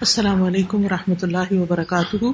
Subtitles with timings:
[0.00, 2.24] السلام علیکم و رحمۃ اللہ وبرکاتہ۔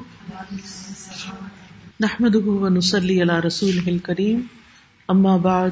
[1.99, 4.41] نحمد ونسلی علی رسول کریم
[5.07, 5.69] اما بعد،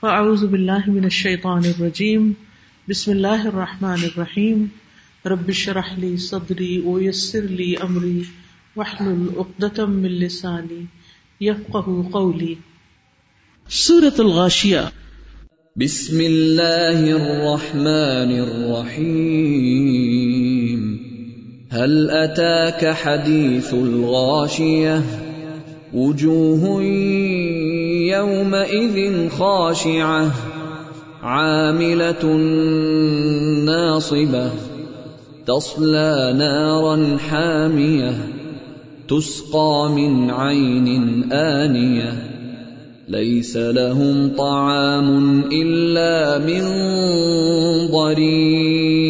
[0.00, 2.32] فاعوذ باللہ من الشیطان الرجیم۔
[2.88, 4.64] بسم اللہ الرحمٰن الرحیم۔
[5.24, 8.22] ربش رحلی صدری ویسر لی امری۔
[8.76, 10.84] وحل العقدم من لسانی
[11.40, 12.54] یفقہ قولی۔
[13.68, 14.78] سورة الغاشیہ۔
[15.76, 20.29] بسم اللہ الرحمن الرحیم۔
[21.72, 25.02] هل أتاك حديث الغاشية؟
[25.94, 26.82] وجوه
[28.12, 30.30] يومئذ خاشعة،
[31.22, 32.26] عاملة
[33.64, 34.50] ناصبة،
[35.46, 38.12] تصلى نارا حامية،
[39.08, 42.12] تسقى من عين آنية.
[43.08, 46.62] ليس لهم طعام إلا من
[47.92, 49.09] ضريع.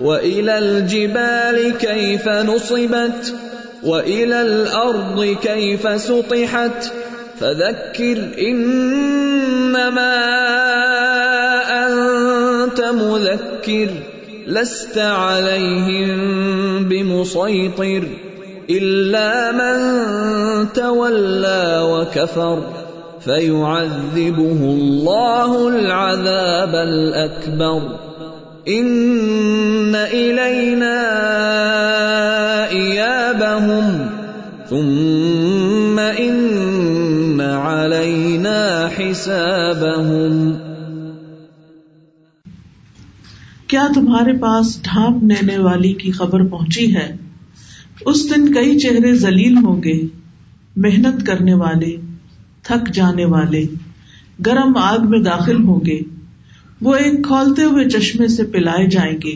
[0.00, 3.34] وَإِلَى الْجِبَالِ كَيْفَ نُصِبَتْ
[3.82, 6.92] وَإِلَى الْأَرْضِ كَيْفَ سُطِحَتْ
[7.40, 10.14] فَذَكِّرْ إِنَّمَا
[11.86, 13.88] أَنْتَ مُذَكِّرٌ
[14.46, 16.14] لَسْتَ عَلَيْهِمْ
[16.88, 18.04] بِمُصَيْطِرٍ
[18.70, 19.78] إِلَّا مَنْ
[20.72, 22.58] تَوَلَّى وَكَفَرَ
[23.20, 28.03] فَيُعَذِّبُهُ اللَّهُ الْعَذَابَ الْأَكْبَرَ
[28.66, 30.92] ان الینا
[32.70, 34.06] ایابہم
[34.68, 40.52] ثم ان علینا حسابہم
[43.66, 47.16] کیا تمہارے پاس ڈھانپ لینے والی کی خبر پہنچی ہے؟
[48.06, 50.06] اس دن کئی چہرے ذلیل ہوں گے،
[50.76, 51.96] محنت کرنے والے،
[52.62, 53.64] تھک جانے والے،
[54.46, 56.13] گرم آگ میں داخل ہوں گے۔
[56.84, 59.32] وہ ایک کھولتے ہوئے چشمے سے پلائے جائیں گے۔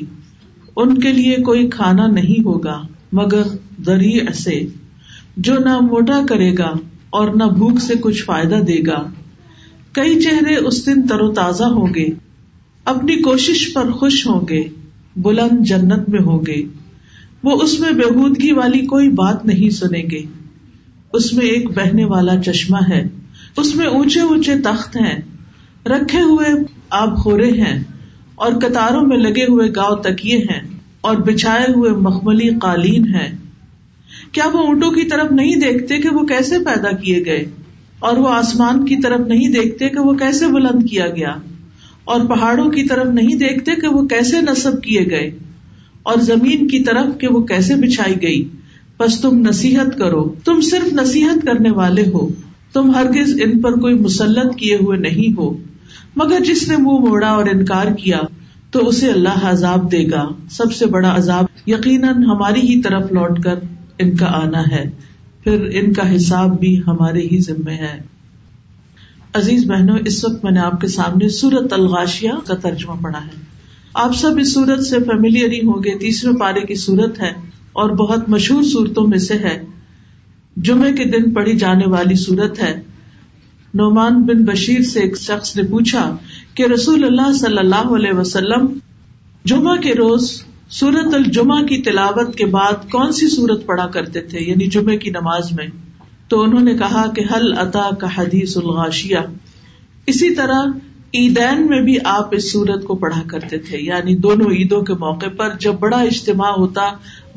[0.77, 2.83] ان کے لیے کوئی کھانا نہیں ہوگا،
[3.13, 3.43] مگر
[3.87, 4.67] دری ایسے
[5.37, 6.73] جو نہ موٹا کرے گا
[7.11, 9.05] اور نہ بھوک سے کچھ فائدہ دے گا۔
[9.93, 12.07] کئی چہرے اس دن تر و تازہ ہوں گے،
[12.85, 14.65] اپنی کوشش پر خوش ہوں گے،
[15.17, 16.63] بلند جنت میں ہوں گے۔
[17.43, 20.23] وہ اس میں بےحودگی والی کوئی بات نہیں سنیں گے۔
[21.13, 23.09] اس میں ایک بہنے والا چشمہ ہے،
[23.57, 25.21] اس میں اونچے اونچے تخت ہیں۔
[25.87, 27.85] رکھے ہوئے آپ خورے ہیں
[28.35, 30.61] اور قطاروں میں لگے ہوئے گاؤ تکیے ہیں
[31.01, 33.37] اور بچھائے ہوئے مخملی قالین ہے
[34.33, 37.45] کیا وہ اونٹوں کی طرف نہیں دیکھتے کہ وہ کیسے پیدا کیے گئے؟
[37.99, 41.35] اور وہ آسمان کی طرف نہیں دیکھتے کہ وہ کیسے بلند کیا گیا؟
[42.05, 45.31] اور پہاڑوں کی طرف نہیں دیکھتے کہ وہ کیسے نصب کیے گئے؟
[46.03, 48.49] اور زمین کی طرف کہ وہ کیسے بچھائی گئی؟
[48.99, 52.29] بس تم نصیحت کرو، تم صرف نصیحت کرنے والے ہو،
[52.73, 55.57] تم ہرگز ان پر کوئی مسلط کیے ہوئے نہیں ہو۔
[56.19, 58.21] مگر جس نے منہ موڑا اور انکار کیا
[58.71, 63.43] تو اسے اللہ عذاب دے گا۔ سب سے بڑا عذاب یقیناً ہماری ہی طرف لوٹ
[63.43, 63.55] کر
[63.99, 64.91] ان کا آنا ہے۔
[65.45, 68.01] پھر ان کا حساب بھی ہمارے ہی ذمے ہے۔
[69.35, 73.43] عزیز بہنوں، اس وقت میں نے آپ کے سامنے سورت الغاشیا کا ترجمہ پڑھا ہے۔
[73.95, 77.33] آپ سب اس سورت سے فیملیئر ہی ہوں گے۔ تیسرے پارے کی سورت ہے
[77.73, 79.65] اور بہت مشہور صورتوں میں سے ہے۔
[80.57, 82.81] جمعے کے دن پڑھی جانے والی سورت ہے۔
[83.79, 86.17] نعمان بن بشیر سے ایک شخص نے پوچھا
[86.55, 88.79] کہ رسول اللہ صلی اللہ علیہ وسلم،
[89.45, 94.39] جمعہ کے روز سورت الجمہ کی تلاوت کے بعد کون سی سورت پڑھا کرتے تھے؟
[94.41, 95.67] یعنی جمعے کی نماز میں۔
[96.29, 99.23] تو انہوں نے کہا کہ حل عطا کا حدیث الغاشیا
[100.07, 100.63] اسی طرح
[101.15, 105.27] عیدین میں بھی آپ اس سورت کو پڑھا کرتے تھے۔ یعنی دونوں عیدوں کے موقع
[105.37, 106.83] پر جب بڑا اجتماع ہوتا،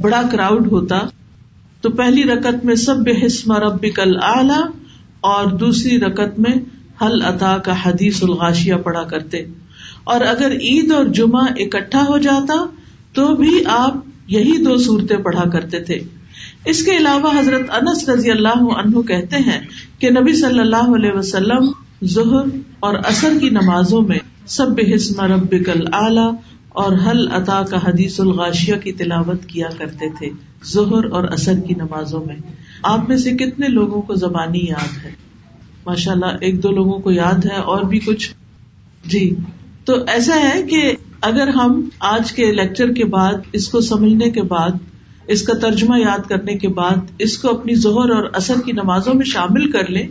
[0.01, 0.99] بڑا کراؤڈ ہوتا،
[1.81, 4.80] تو پہلی رکت میں سب بحسم ربک العلی
[5.21, 6.55] اور دوسری رکت میں
[7.03, 9.37] حل عطا کا حدیث الغاشیا پڑھا کرتے۔
[10.03, 12.65] اور اگر عید اور جمعہ اکٹھا ہو جاتا
[13.13, 13.93] تو بھی آپ
[14.27, 15.99] یہی دو صورتیں پڑھا کرتے تھے۔
[16.65, 19.59] اس کے علاوہ حضرت انس رضی اللہ عنہ کہتے ہیں
[19.99, 21.71] کہ نبی صلی اللہ علیہ وسلم
[22.05, 26.29] ظہر اور اثر کی نمازوں میں سب حسم رب کل اعلی
[26.69, 30.29] اور حل عطا کا حدیث الغاشیہ کی تلاوت کیا کرتے تھے۔
[30.65, 32.35] ظہر اور اثر کی نمازوں میں۔
[32.81, 35.11] آپ میں سے کتنے لوگوں کو زبانی یاد ہے؟
[35.85, 38.33] ماشاء اللہ ایک دو لوگوں کو یاد ہے اور بھی کچھ۔
[39.05, 39.35] جی
[39.85, 44.41] تو ایسا ہے کہ اگر ہم آج کے لیکچر کے بعد، اس کو سمجھنے کے
[44.41, 44.69] بعد،
[45.27, 49.13] اس کا ترجمہ یاد کرنے کے بعد، اس کو اپنی زہر اور اثر کی نمازوں
[49.13, 50.07] میں شامل کر لیں،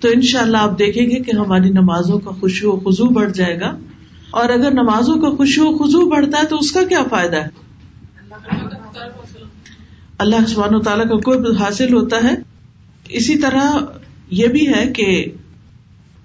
[0.00, 3.32] تو ان شاء اللہ آپ دیکھیں گے کہ ہماری نمازوں کا خوشی و خزو بڑھ
[3.32, 3.76] جائے گا۔
[4.30, 7.48] اور اگر نمازوں کا خوشی و خزو بڑھتا ہے، تو اس کا کیا فائدہ ہے؟
[10.22, 12.34] اللہ سبحانہ و تعالیٰ کا کوئی حاصل ہوتا ہے،
[13.08, 13.76] اسی طرح
[14.30, 15.24] یہ بھی ہے کہ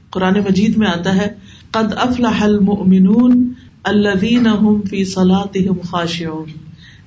[0.09, 1.27] قرآن مجید میں آتا ہے،
[1.71, 3.53] قد افلح المؤمنون
[3.83, 6.51] الذین هم فی صلاتهم خاشعون۔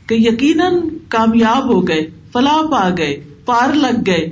[0.07, 0.73] کہ یقیناً
[1.09, 4.29] کامیاب ہو گئے، فلاح پا گئے، پار لگ گئے،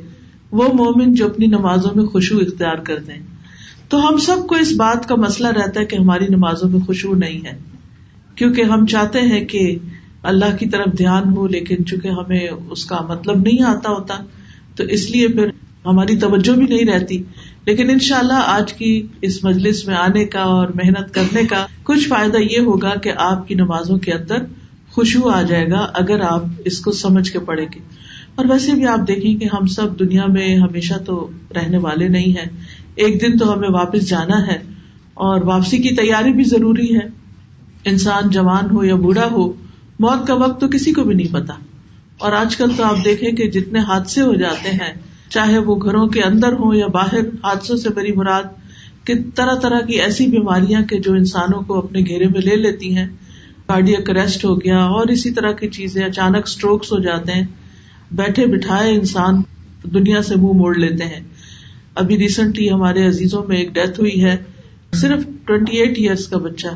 [0.50, 3.22] وہ مومن جو اپنی نمازوں میں خوشبو اختیار کرتے ہیں۔
[3.88, 7.14] تو ہم سب کو اس بات کا مسئلہ رہتا ہے کہ ہماری نمازوں میں خوشبو
[7.14, 7.58] نہیں ہے،
[8.34, 9.78] کیونکہ ہم چاہتے ہیں کہ
[10.22, 14.14] اللہ کی طرف دھیان ہو، لیکن چونکہ ہمیں اس کا مطلب نہیں آتا ہوتا،
[14.76, 15.48] تو اس لیے پھر
[15.86, 17.22] ہماری توجہ بھی نہیں رہتی۔
[17.64, 21.66] لیکن ان شاء اللہ آج کی اس مجلس میں آنے کا اور محنت کرنے کا
[21.82, 24.36] کچھ فائدہ یہ ہوگا کہ آپ کی نمازوں کے اندر
[24.90, 27.80] خوشبو آ جائے گا، اگر آپ اس کو سمجھ کے پڑھیں گے۔
[28.34, 32.28] اور ویسے بھی آپ دیکھیں کہ ہم سب دنیا میں ہمیشہ تو رہنے والے نہیں
[32.28, 32.62] ہیں۔
[32.94, 34.58] ایک دن تو ہمیں واپس جانا ہے،
[35.14, 37.06] اور واپسی کی تیاری بھی ضروری ہے۔
[37.84, 39.52] انسان جوان ہو یا بوڑھا ہو
[39.98, 41.54] موت کا وقت تو کسی کو بھی نہیں پتا۔
[42.18, 44.92] اور آج کل تو آپ دیکھیں کہ جتنے حادثے ہو جاتے ہیں،
[45.28, 48.42] چاہے وہ گھروں کے اندر ہوں یا باہر، حادثوں سے بری مراد،
[49.04, 52.96] کہ طرح طرح کی ایسی بیماریاں کہ جو انسانوں کو اپنے گھیرے میں لے لیتی
[52.96, 53.06] ہیں۔
[53.66, 57.46] کارڈیک اریسٹ ہو گیا، اور اسی طرح کی چیزیں اچانک اسٹروکس ہو جاتے ہیں۔
[58.12, 59.42] بیٹھے بٹھائے انسان
[59.84, 61.20] دنیا سے منہ موڑ لیتے ہیں۔
[61.94, 64.36] ابھی ریسنٹلی ہمارے عزیزوں میں ایک ڈیتھ ہوئی ہے،
[64.94, 66.68] صرف ٹوینٹی ایٹ ایئرس کا بچہ۔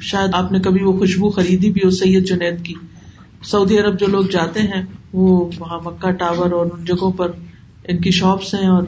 [0.00, 2.74] شاید آپ نے کبھی وہ خوشبو خریدی بھی ہو، سید جنید کی۔
[3.44, 7.30] سعودی عرب جو لوگ جاتے ہیں، وہ وہاں مکہ ٹاور اور ان جگہوں پر
[7.88, 8.82] ان کی شاپس ہیں اور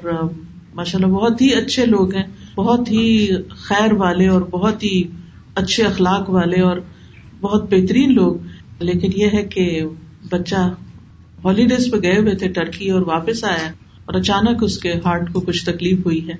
[0.75, 2.23] ماشاء اللہ بہت ہی اچھے لوگ ہیں،
[2.55, 5.03] بہت ہی خیر والے اور بہت ہی
[5.55, 6.77] اچھے اخلاق والے اور
[7.41, 8.37] بہت بہترین لوگ۔
[8.81, 9.83] لیکن یہ ہے کہ
[10.31, 10.75] بچہ
[11.45, 13.69] ہالیڈیز پہ گئے ہوئے تھے ٹرکی اور واپس آیا
[14.05, 16.35] اور اچانک اس کے ہارٹ کو کچھ تکلیف ہوئی ہے۔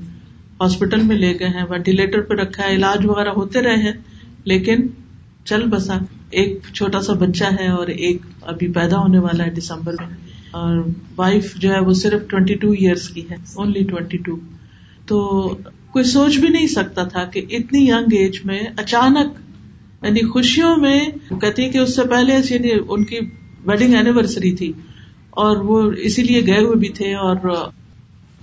[0.61, 3.93] ہاسپٹل میں لے گئے ہیں، وینٹیلیٹر پہ رکھا ہے، علاج وغیرہ ہوتے رہے ہیں۔
[4.45, 4.87] لیکن
[5.47, 5.97] چل بسا،
[6.31, 10.17] ایک چھوٹا سا بچہ ہے اور ایک ابھی پیدا ہونے والا ہے دسمبر میں،
[10.53, 10.77] اور
[11.17, 14.37] وائف جو ہے وہ صرف ٹوینٹی ٹو ایئرس کی ہے اونلی ٹوینٹی ٹو
[15.07, 15.19] تو
[15.93, 19.39] کوئی سوچ بھی نہیں سکتا تھا کہ اتنی یگ ایج میں اچانک
[20.03, 20.99] یعنی خوشیوں میں
[21.41, 23.19] کہتی کہ اس سے پہلے یعنی ان کی
[23.67, 24.73] ویڈنگ اینیورسری تھی،
[25.43, 27.37] اور وہ اسی لیے گئے ہوئے بھی تھے، اور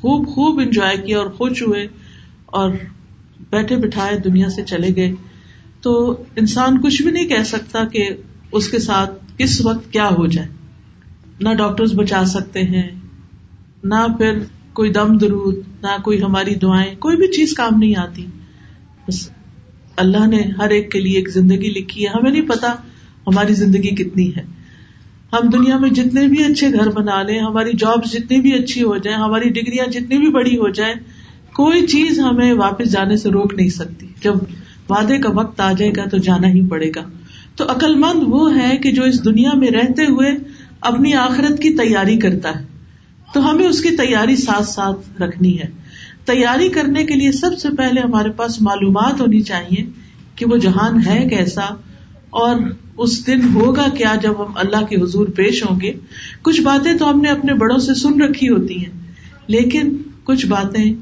[0.01, 1.87] خوب خوب انجوائے کیا اور خوش ہوئے،
[2.57, 2.71] اور
[3.49, 5.11] بیٹھے بٹھائے دنیا سے چلے گئے۔
[5.87, 8.09] تو انسان کچھ بھی نہیں کہہ سکتا کہ
[8.51, 10.47] اس کے ساتھ کس وقت کیا ہو جائے۔
[11.39, 12.89] نہ ڈاکٹر بچا سکتے ہیں،
[13.83, 14.39] نہ پھر
[14.73, 18.25] کوئی دم درود، نہ کوئی ہماری دعائیں، کوئی بھی چیز کام نہیں آتی۔
[19.07, 19.29] بس
[19.95, 22.71] اللہ نے ہر ایک کے لیے ایک زندگی لکھی ہے۔ ہمیں نہیں پتا
[23.27, 24.43] ہماری زندگی کتنی ہے۔
[25.33, 28.97] ہم دنیا میں جتنے بھی اچھے گھر بنا لیں، ہماری جاب جتنی بھی اچھی ہو
[28.97, 30.95] جائیں، ہماری ڈگریاں جتنی بھی بڑی ہو جائیں،
[31.53, 34.35] کوئی چیز ہمیں واپس جانے سے روک نہیں سکتی۔ جب
[34.89, 37.01] وعدے کا وقت آ جائے گا تو جانا ہی پڑے گا۔
[37.55, 40.31] تو عقل مند وہ ہے کہ جو اس دنیا میں رہتے ہوئے
[40.81, 42.65] اپنی آخرت کی تیاری کرتا ہے۔
[43.33, 45.67] تو ہمیں اس کی تیاری ساتھ ساتھ رکھنی ہے۔
[46.25, 49.85] تیاری کرنے کے لیے سب سے پہلے ہمارے پاس معلومات ہونی چاہیے
[50.35, 51.75] کہ وہ جہان ہے کیسا
[52.29, 52.55] اور
[52.97, 55.93] اس دن ہوگا کیا جب ہم اللہ کے حضور پیش ہوں گے۔
[56.41, 59.13] کچھ باتیں تو ہم نے اپنے بڑوں سے سن رکھی ہوتی ہیں،
[59.47, 60.93] لیکن کچھ باتیں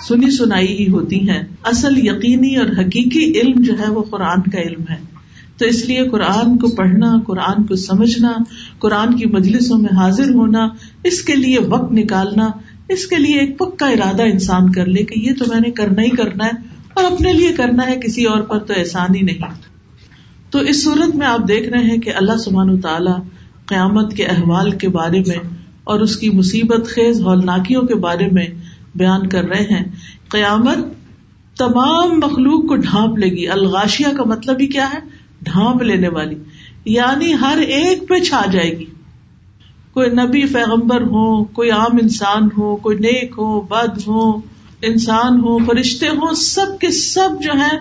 [0.00, 4.60] سنی سنائی ہی ہوتی ہیں۔ اصل یقینی اور حقیقی علم جو ہے وہ قرآن کا
[4.60, 5.16] علم ہے۔
[5.58, 8.32] تو اس لیے قرآن کو پڑھنا، قرآن کو سمجھنا،
[8.78, 10.68] قرآن کی مجلسوں میں حاضر ہونا،
[11.04, 12.48] اس کے لیے وقت نکالنا،
[12.88, 16.02] اس کے لیے ایک پکا ارادہ انسان کر لے کہ یہ تو میں نے کرنا
[16.02, 16.50] ہی کرنا ہے
[16.94, 19.38] اور اپنے لیے کرنا ہے، کسی اور پر تو احسان ہی نہیں۔
[20.50, 23.18] تو اس صورت میں آپ دیکھ رہے ہیں کہ اللہ سبحان تعالیٰ
[23.66, 25.38] قیامت کے احوال کے بارے میں
[25.84, 28.46] اور اس کی مصیبت، خیز، ہولناکیوں کے بارے میں
[28.96, 29.84] بیان کر رہے ہیں،
[30.28, 30.78] قیامت
[31.58, 34.98] تمام مخلوق کو ڈھانپ لے گی۔ الغاشیا کا مطلب ہی کیا ہے؟
[35.42, 36.36] ڈھانپ لینے والی۔
[36.84, 38.84] یعنی ہر ایک پہ چھا جائے گی۔
[39.92, 44.30] کوئی نبی پیغمبر ہو کوئی عام انسان ہو کوئی نیک ہو بد ہو
[44.82, 47.78] انسان ہو فرشتے ہو سب کے سب جو ہے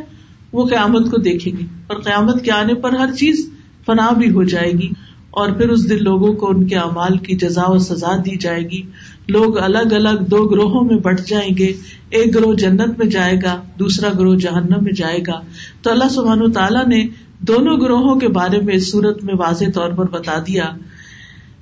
[0.51, 3.49] وہ قیامت کو دیکھیں گے۔ اور قیامت کے آنے پر ہر چیز
[3.85, 4.89] فنا بھی ہو جائے گی۔
[5.31, 8.63] اور پھر اس دن لوگوں کو ان کے اعمال کی جزا و سزا دی جائے
[8.63, 8.81] گی۔
[9.29, 11.73] لوگ الگ الگ دو گروہوں میں بٹ جائیں گے۔
[12.09, 15.41] ایک گروہ جنت میں جائے گا، دوسرا گروہ جہنم میں جائے گا۔
[15.81, 17.07] تو اللہ سبحان و تعالیٰ نے
[17.39, 20.65] دونوں گروہوں کے بارے میں اس صورت میں واضح طور پر بتا دیا۔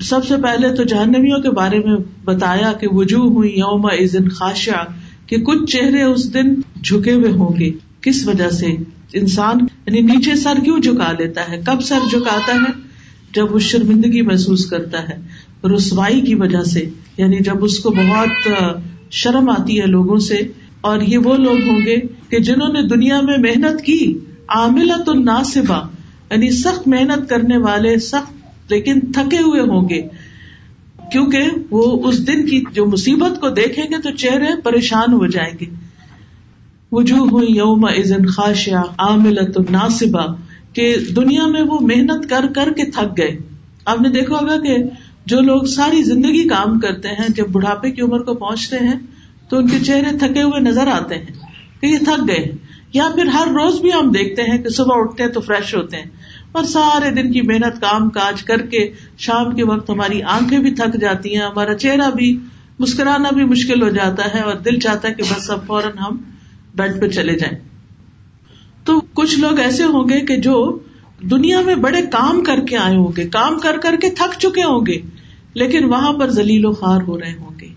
[0.02, 4.84] سب سے پہلے تو جہنمیوں کے بارے میں بتایا کہ وجوہ ہوئی یوم عزن خاشا
[5.28, 6.54] کہ کچھ چہرے اس دن
[6.84, 8.68] جھکے ہوئے ہوں گے۔ کس وجہ سے؟
[9.14, 12.72] انسان یعنی نیچے سر کیوں جھکا لیتا ہے؟ کب سر جھکاتا ہے؟
[13.36, 15.22] جب وہ شرمندگی محسوس کرتا ہے۔
[15.68, 18.48] رسوائی کی وجہ سے۔ یعنی جب اس کو بہت
[19.12, 20.40] شرم آتی ہے لوگوں سے،
[20.82, 21.96] اور یہ وہ لوگ ہوں گے
[22.30, 24.18] کہ جنہوں نے دنیا میں محنت کی
[24.48, 25.82] عاملت الناصبہ
[26.32, 30.02] یعنی سخت محنت کرنے والے، سخت لیکن تھکے ہوئے ہوں گے۔
[31.12, 31.40] کیونکہ
[31.70, 35.66] وہ اس دن کی جو مصیبت کو دیکھیں گے تو چہرے پریشان ہو جائیں گے۔
[36.92, 40.26] وجوہ ہوئی یوم ازن خاشیا عاملت الناصبہ،
[40.74, 43.38] کہ دنیا میں وہ محنت کر کر کے تھک گئے۔
[43.86, 44.78] آپ نے دیکھا ہوگا کہ
[45.26, 49.00] جو لوگ ساری زندگی کام کرتے ہیں، جب بڑھاپے کی عمر کو پہنچتے ہیں،
[49.50, 51.26] تو ان کے چہرے تھکے ہوئے نظر آتے ہیں
[51.82, 52.52] کہ یہ تھک گئے۔
[52.94, 55.98] یا پھر ہر روز بھی ہم دیکھتے ہیں کہ صبح اٹھتے ہیں تو فریش ہوتے
[55.98, 56.06] ہیں۔
[56.52, 60.72] اور سارے دن کی محنت، کام کاج کر کے شام کے وقت ہماری آنکھیں بھی
[60.72, 62.40] تھک جاتی ہیں، ہمارا چہرہ بھی
[62.80, 66.18] مسکرانا بھی مشکل ہو جاتا ہے اور دل چاہتا ہے کہ بس اب فوراً ہم
[66.76, 67.60] بیڈ پہ چلے جائیں۔
[68.84, 70.80] تو کچھ لوگ ایسے ہوں گے کہ جو
[71.32, 74.64] دنیا میں بڑے کام کر کے آئے ہوں گے، کام کر کر کے تھک چکے
[74.64, 75.02] ہوں گے،
[75.54, 77.68] لیکن وہاں پر زلیل و خوار ہو رہے ہوں گے۔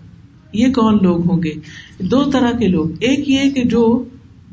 [0.53, 1.51] یہ کون لوگ ہوں گے؟
[1.99, 4.03] دو طرح کے لوگ۔ ایک یہ کہ جو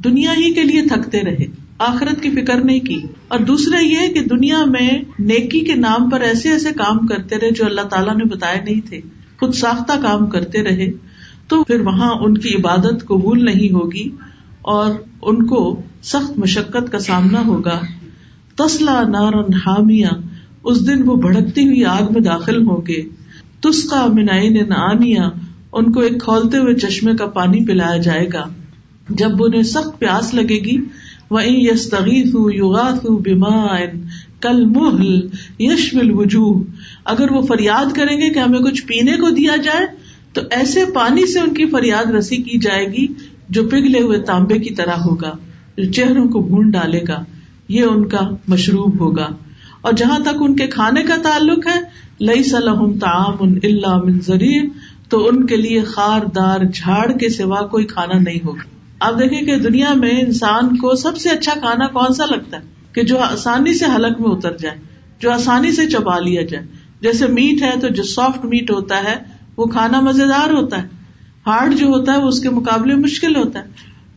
[0.04, 1.46] دنیا ہی کے لیے تھکتے رہے،
[1.78, 6.20] آخرت کی فکر نہیں کی۔ اور دوسرا یہ کہ دنیا میں نیکی کے نام پر
[6.20, 9.00] ایسے ایسے کام کرتے رہے جو اللہ تعالیٰ نے بتایا نہیں تھے۔
[9.40, 10.92] خود ساختہ کام کرتے رہے،
[11.48, 14.10] تو پھر وہاں ان کی عبادت قبول نہیں ہوگی
[14.62, 17.80] اور ان کو سخت مشقت کا سامنا ہوگا۔
[18.56, 20.06] تسلا نارن حامیہ
[20.64, 23.02] اس دن وہ بھڑکتی ہوئی آگ میں داخل ہوں گے۔
[23.61, 25.28] تسکا منائن آنیا
[25.73, 28.49] ان کو ایک کھولتے ہوئے چشمے کا پانی پلایا جائے گا۔
[29.08, 30.76] جب انہیں سخت پیاس لگے گی
[31.30, 33.76] وہ یس تغیث یوگاس بیما
[34.40, 36.62] کل محل یشمل وجوہ
[37.04, 39.87] اگر وہ فریاد کریں گے کہ ہمیں کچھ پینے کو دیا جائے،
[40.32, 43.06] تو ایسے پانی سے ان کی فریاد رسی کی جائے گی
[43.49, 45.37] جو پگھلے ہوئے تانبے کی طرح ہوگا،
[45.76, 47.25] جو چہروں کو بھون ڈالے گا۔
[47.68, 49.28] یہ ان کا مشروب ہوگا۔
[49.80, 51.80] اور جہاں تک ان کے کھانے کا تعلق ہے
[52.21, 54.68] لئی سلحم تعام اللہ منظری
[55.09, 58.62] تو ان کے لیے خار دار جھاڑ کے سوا کوئی کھانا نہیں ہوگا۔
[59.00, 62.62] آپ دیکھیں کہ دنیا میں انسان کو سب سے اچھا کھانا کون سا لگتا ہے؟
[62.92, 64.76] کہ جو آسانی سے حلق میں اتر جائے،
[65.18, 66.66] جو آسانی سے چبا لیا جائے۔
[67.00, 69.16] جیسے میٹ ہے تو جو سافٹ میٹ ہوتا ہے،
[69.56, 70.88] وہ کھانا مزیدار ہوتا ہے۔
[71.47, 73.64] ہارڈ جو ہوتا ہے، وہ اس کے مقابلے مشکل ہوتا ہے۔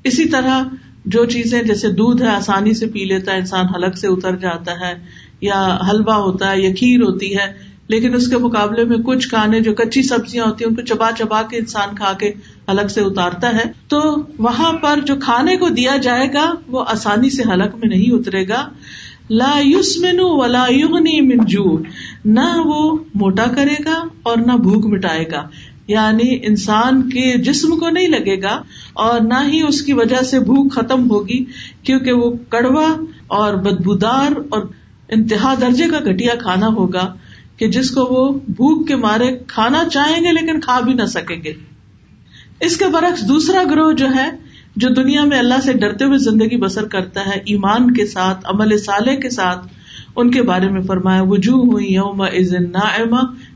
[0.04, 0.64] اسی طرح
[1.08, 4.72] جو چیزیں جیسے دودھ ہے، آسانی سے پی لیتا ہے، انسان حلق سے اتر جاتا
[4.72, 4.94] ہے
[5.42, 7.54] یا حلوا ہوتا ہے یا کھیر ہوتی ہے،
[7.88, 11.12] لیکن اس کے مقابلے میں کچھ کھانے جو کچی سبزیاں ہوتی ہیں، ان کو چبا
[11.18, 12.32] چبا کے انسان کھا کے
[12.70, 14.00] حلق سے اتارتا ہے۔ تو
[14.38, 18.48] وہاں پر جو کھانے کو دیا جائے گا، وہ آسانی سے حلق میں نہیں اترے
[18.48, 18.68] گا۔
[19.30, 21.78] لا یوس ولا یغنی منجو
[22.26, 25.42] نہ وہ موٹا کرے گا اور نہ بھوک مٹائے گا۔
[25.88, 28.62] یعنی انسان کے جسم کو نہیں لگے گا
[28.94, 31.46] اور نہ ہی اس کی وجہ سے بھوک ختم ہوگی،
[31.84, 32.88] کیونکہ وہ کڑوا
[33.28, 34.62] اور بدبودار اور
[35.10, 37.16] انتہا درجے کا گٹیا کھانا ہوگا
[37.58, 41.44] کہ جس کو وہ بھوک کے مارے کھانا چاہیں گے لیکن کھا بھی نہ سکیں
[41.44, 41.54] گے۔
[42.60, 44.30] اس کے برعکس دوسرا گروہ جو ہے،
[44.76, 48.78] جو دنیا میں اللہ سے ڈرتے ہوئے زندگی بسر کرتا ہے، ایمان کے ساتھ، عمل
[48.78, 49.68] سالے کے ساتھ،
[50.16, 52.72] ان کے بارے میں فرمایا، وجوہ ہوئی یوم عزن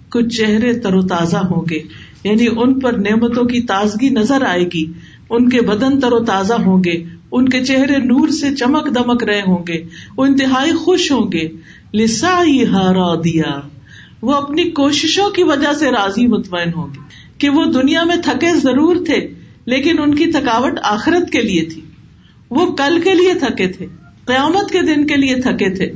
[0.09, 1.79] کچھ چہرے تر و تازہ ہوں گے۔
[2.23, 4.85] یعنی ان پر نعمتوں کی تازگی نظر آئے گی،
[5.29, 9.23] ان کے بدن تر و تازہ ہوں گے، ان کے چہرے نور سے چمک دمک
[9.23, 9.83] رہے ہوں گے،
[10.17, 11.47] وہ انتہائی خوش ہوں گے۔
[11.93, 13.59] لسا ہارا دیا
[14.21, 16.99] وہ اپنی کوششوں کی وجہ سے راضی مطمئن ہوں گے
[17.37, 19.33] کہ وہ دنیا میں تھکے ضرور تھے،
[19.65, 21.81] لیکن ان کی تھکاوٹ آخرت کے لیے تھی۔
[22.49, 23.85] وہ کل کے لیے تھکے تھے،
[24.25, 25.91] قیامت کے دن کے لیے تھکے تھے۔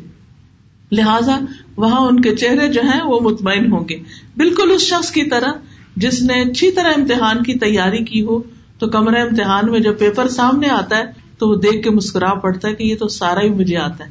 [0.91, 1.39] لہذا
[1.77, 3.96] وہاں ان کے چہرے جو ہیں وہ مطمئن ہوں گے۔
[4.38, 5.51] بالکل اس شخص کی طرح
[5.96, 8.44] جس نے اچھی طرح امتحان کی تیاری کی ہو،
[8.80, 11.04] تو کمرہ امتحان میں جب پیپر سامنے آتا ہے،
[11.38, 14.10] تو وہ دیکھ کے مسکرا پڑتا ہے کہ یہ تو سارا ہی مجھے آتا ہے۔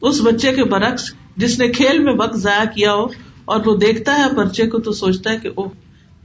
[0.00, 3.06] اس بچے کے برعکس، جس نے کھیل میں وقت ضائع کیا ہو،
[3.44, 5.68] اور وہ دیکھتا ہے بچے کو، تو سوچتا ہے کہ اوہ،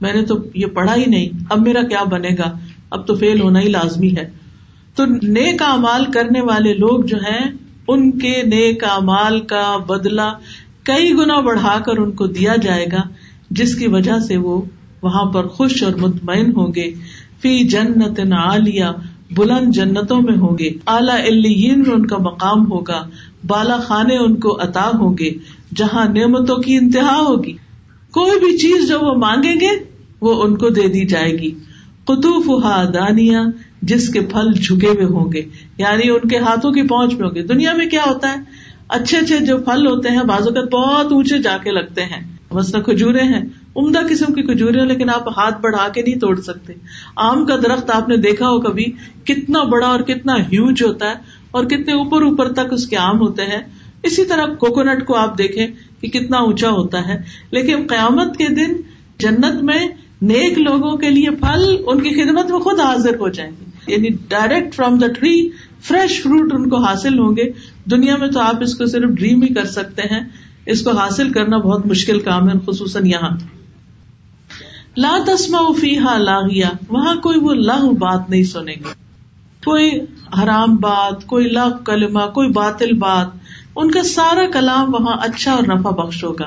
[0.00, 2.58] میں نے تو یہ پڑھا ہی نہیں۔ اب میرا کیا بنے گا؟
[2.90, 4.30] اب تو فیل ہونا ہی لازمی ہے۔
[4.94, 7.50] تو نیک امال کرنے والے لوگ جو ہیں،
[7.88, 10.32] ان کے نیک امال کا بدلا
[10.82, 13.02] کئی گنا بڑھا کر ان کو دیا جائے گا،
[13.50, 14.62] جس کی وجہ سے وہ
[15.02, 16.94] وہاں پر خوش اور مطمئن ہوں گے۔
[17.42, 18.84] فی جنت عالیہ،
[19.30, 21.18] بلند جنتوں میں ہوں گے۔ اعلیٰ
[21.76, 23.08] میں ان کا مقام ہوگا۔
[23.46, 25.30] بالا خانے ان کو عطا ہوں گے،
[25.76, 27.52] جہاں نعمتوں کی انتہا ہوگی۔
[28.10, 29.84] کوئی بھی چیز جو وہ مانگیں گے،
[30.20, 31.50] وہ ان کو دے دی جائے گی۔
[32.04, 32.64] قطوف
[32.94, 33.42] دانیا
[33.82, 35.42] جس کے پھل جھکے ہوئے ہوں گے۔
[35.78, 38.36] یعنی ان کے ہاتھوں کی پہنچ میں ہوں گے۔ دنیا میں کیا ہوتا ہے؟
[38.88, 42.82] اچھے اچھے جو پھل ہوتے ہیں بازو کا بہت اونچے جا کے لگتے ہیں۔ مثلاً
[42.82, 43.42] کھجورے ہیں
[43.76, 46.72] عمدہ قسم کی کھجورے لیکن آپ ہاتھ بڑھا کے نہیں توڑ سکتے۔
[47.16, 48.84] آم کا درخت آپ نے دیکھا ہو کبھی،
[49.24, 51.14] کتنا بڑا اور کتنا ہیوج ہوتا ہے،
[51.50, 53.62] اور کتنے اوپر اوپر تک اس کے آم ہوتے ہیں۔
[54.02, 55.66] اسی طرح کوکونٹ کو آپ دیکھیں
[56.00, 58.74] کہ کتنا اونچا ہوتا ہے۔ لیکن قیامت کے دن
[59.18, 59.88] جنت میں
[60.22, 64.08] نیک لوگوں کے لیے پھل، ان کی خدمت میں خود حاضر ہو جائیں گے۔ یعنی
[64.28, 65.50] direct from the tree
[65.80, 67.52] fresh fruit ان کو حاصل ہوں گے۔
[67.90, 70.20] دنیا میں تو آپ اس کو صرف ڈریم ہی کر سکتے ہیں۔
[70.66, 73.59] اس کو حاصل کرنا بہت مشکل کام ہے، خصوصاً یہاں۔
[75.00, 78.92] لا تسما فی ہا لاغیا وہاں کوئی وہ لاہ بات نہیں سنیں گے۔
[79.64, 79.90] کوئی
[80.42, 83.26] حرام بات، کوئی لاہ کلمہ، کوئی باطل بات،
[83.76, 86.46] ان کا سارا کلام وہاں اچھا اور نفع بخش ہوگا۔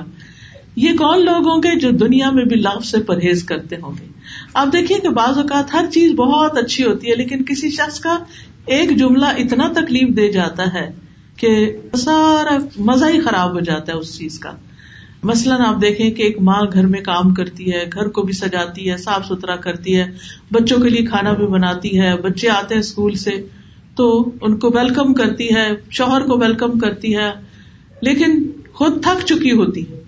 [0.75, 4.07] یہ کون لوگ ہوں گے جو دنیا میں بھی لاف سے پرہیز کرتے ہوں گے؟
[4.53, 8.17] آپ دیکھیے کہ بعض اوقات ہر چیز بہت اچھی ہوتی ہے، لیکن کسی شخص کا
[8.65, 10.91] ایک جملہ اتنا تکلیف دے جاتا ہے
[11.37, 14.51] کہ سارا مزہ ہی خراب ہو جاتا ہے اس چیز کا۔
[15.23, 18.91] مثلاً آپ دیکھیں کہ ایک ماں گھر میں کام کرتی ہے، گھر کو بھی سجاتی
[18.91, 20.11] ہے، صاف ستھرا کرتی ہے،
[20.51, 23.31] بچوں کے لیے کھانا بھی بناتی ہے، بچے آتے ہیں اسکول سے
[23.95, 27.31] تو ان کو ویلکم کرتی ہے، شوہر کو ویلکم کرتی ہے،
[28.01, 30.03] لیکن خود تھک چکی ہوتی ہے۔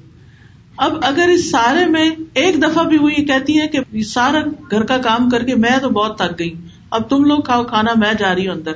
[0.78, 4.40] اب اگر اس سارے میں ایک دفعہ بھی وہ یہ کہتی ہے کہ سارا
[4.72, 6.54] گھر کا کام کر کے میں تو بہت تھک گئی،
[6.90, 8.74] اب تم لوگ کھاؤ، کھانا میں جا رہی ہوں اندر۔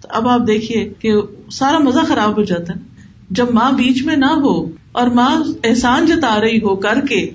[0.00, 1.12] تو اب آپ دیکھیے کہ
[1.50, 2.85] سارا مزہ خراب ہو جاتا ہے۔
[3.30, 7.30] جب ماں بیچ میں نہ ہو اور ماں احسان جتا رہی ہو کر کے،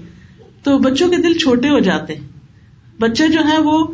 [0.63, 2.27] تو بچوں کے دل چھوٹے ہو جاتے ہیں۔
[2.99, 3.87] بچے جو ہیں وہ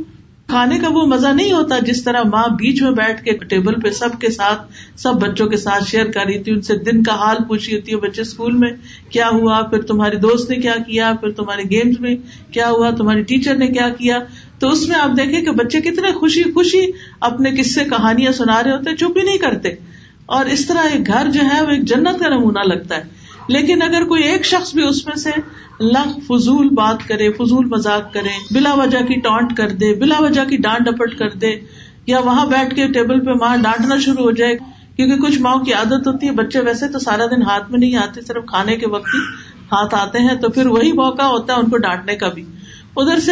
[0.48, 3.90] کھانے کا وہ مزہ نہیں ہوتا جس طرح ماں بیچ میں بیٹھ کے ٹیبل پہ
[3.90, 4.62] سب کے ساتھ،
[4.98, 7.78] سب بچوں کے ساتھ شیئر کر رہی تھی، ان سے دن کا حال پوچھ رہی
[7.78, 8.72] ہوتی ہے، بچے اسکول میں
[9.10, 12.16] کیا ہوا؟ پھر تمہاری دوست نے کیا کیا؟ پھر تمہارے گیمز میں
[12.52, 14.20] کیا ہوا؟ تمہاری ٹیچر نے کیا کیا؟
[14.60, 18.72] تو اس میں آپ دیکھیں کہ بچے کتنے خوشی خوشی اپنے قصے کہانیاں سنا رہے
[18.72, 19.70] ہوتے چپ ہی نہیں کرتے۔
[20.28, 23.04] اور اس طرح ایک گھر جو ہے وہ ایک جنت کا نمونہ لگتا ہے۔
[23.48, 25.30] لیکن اگر کوئی ایک شخص بھی اس میں سے
[25.80, 30.46] لغ فضول بات کرے، فضول مذاق کرے، بلا وجہ کی ٹانٹ کر دے، بلا وجہ
[30.50, 31.56] کی ڈانٹ ڈپٹ کر دے،
[32.08, 34.58] یا وہاں بیٹھ کے ٹیبل پہ ماں ڈانٹنا شروع ہو جائے،
[34.96, 37.96] کیونکہ کچھ ماؤں کی عادت ہوتی ہے، بچے ویسے تو سارا دن ہاتھ میں نہیں
[37.96, 39.20] آتے، صرف کھانے کے وقت ہی
[39.72, 42.44] ہاتھ آتے ہیں، تو پھر وہی موقع ہوتا ہے ان کو ڈانٹنے کا بھی۔
[42.98, 43.32] ادھر سے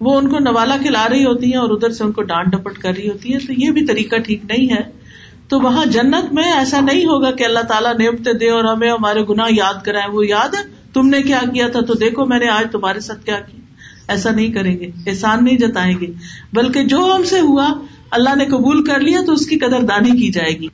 [0.00, 2.78] وہ ان کو نوالا کھلا رہی ہوتی ہیں اور ادھر سے ان کو ڈانٹ ڈپٹ
[2.78, 5.07] کر رہی ہوتی ہے تو یہ بھی طریقہ ٹھیک نہیں ہے۔
[5.48, 9.20] تو وہاں جنت میں ایسا نہیں ہوگا کہ اللہ تعالیٰ نیمتے دے اور ہمیں ہمارے
[9.30, 12.48] گناہ یاد کرائے وہ یاد ہے، تم نے کیا کیا تھا؟ تو دیکھو، میں نے
[12.48, 13.60] آج تمہارے ساتھ کیا کیا۔
[14.08, 16.06] ایسا نہیں کریں گے، احسان نہیں جتائیں گے۔
[16.52, 17.72] بلکہ جو ہم سے ہوا،
[18.10, 20.66] اللہ نے قبول کر لیا تو اس کی قدر دانی کی جائے گی۔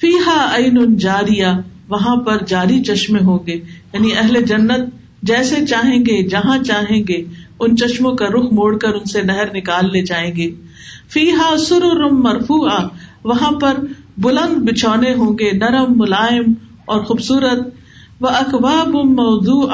[0.00, 3.54] فی ہا این جاریا وہاں پر جاری چشمے ہوں گے۔
[3.92, 4.80] یعنی اہل جنت
[5.22, 7.24] جیسے چاہیں گے، جہاں چاہیں گے،
[7.60, 10.50] ان چشموں کا رخ موڑ کر ان سے نہر نکال لے جائیں گے۔
[11.08, 12.66] فی ہا سر مرفو
[13.26, 13.74] وہاں پر
[14.18, 16.52] بلند بچھونے ہوں گے نرم، ملائم
[16.84, 17.74] اور خوبصورت
[18.20, 19.70] وہ اخباب موضوع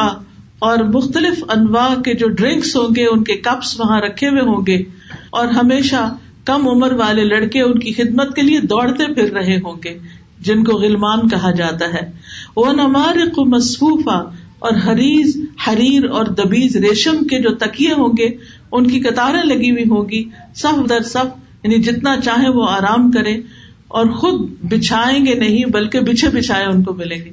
[0.59, 4.67] اور مختلف انواع کے جو ڈرنکس ہوں گے، ان کے کپس وہاں رکھے ہوئے ہوں
[4.67, 4.83] گے۔
[5.31, 9.77] اور ہمیشہ کم عمر والے لڑکے ان کی خدمت کے لیے دوڑتے پھر رہے ہوں
[9.85, 9.99] گے،
[10.41, 12.13] جن کو غلمان کہا جاتا ہے۔
[12.57, 15.37] وہ نمار کو مصفوفہ اور حریز
[15.69, 18.29] حریر اور دبیز ریشم کے جو تکیے ہوں گے،
[18.73, 23.41] ان کی قطاریں لگی ہوئی ہوگی صف در صف یعنی جتنا چاہے وہ آرام کرے
[23.89, 27.31] اور خود بچھائیں گے نہیں بلکہ بچھے بچھائے ان کو ملیں گے۔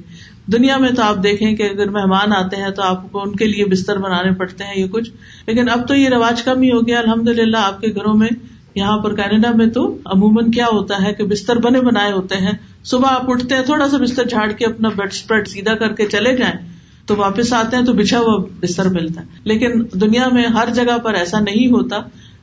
[0.52, 3.44] دنیا میں تو آپ دیکھیں کہ اگر مہمان آتے ہیں تو آپ کو ان کے
[3.44, 5.10] لیے بستر بنانے پڑتے ہیں یہ کچھ۔
[5.46, 8.28] لیکن اب تو یہ رواج کم ہی ہو گیا۔ الحمد للہ آپ کے گھروں میں،
[8.74, 12.52] یہاں پر کینیڈا میں تو عموماً کیا ہوتا ہے کہ بستر بنے بنائے ہوتے ہیں۔
[12.84, 16.06] صبح آپ اٹھتے ہیں، تھوڑا سا بستر جھاڑ کے اپنا بیڈ اسپریڈ سیدھا کر کے
[16.06, 16.68] چلے جائیں
[17.06, 20.98] تو واپس آتے ہیں تو بچھا ہوا بستر ملتا ہے۔ لیکن دنیا میں ہر جگہ
[20.98, 21.96] پر ایسا نہیں ہوتا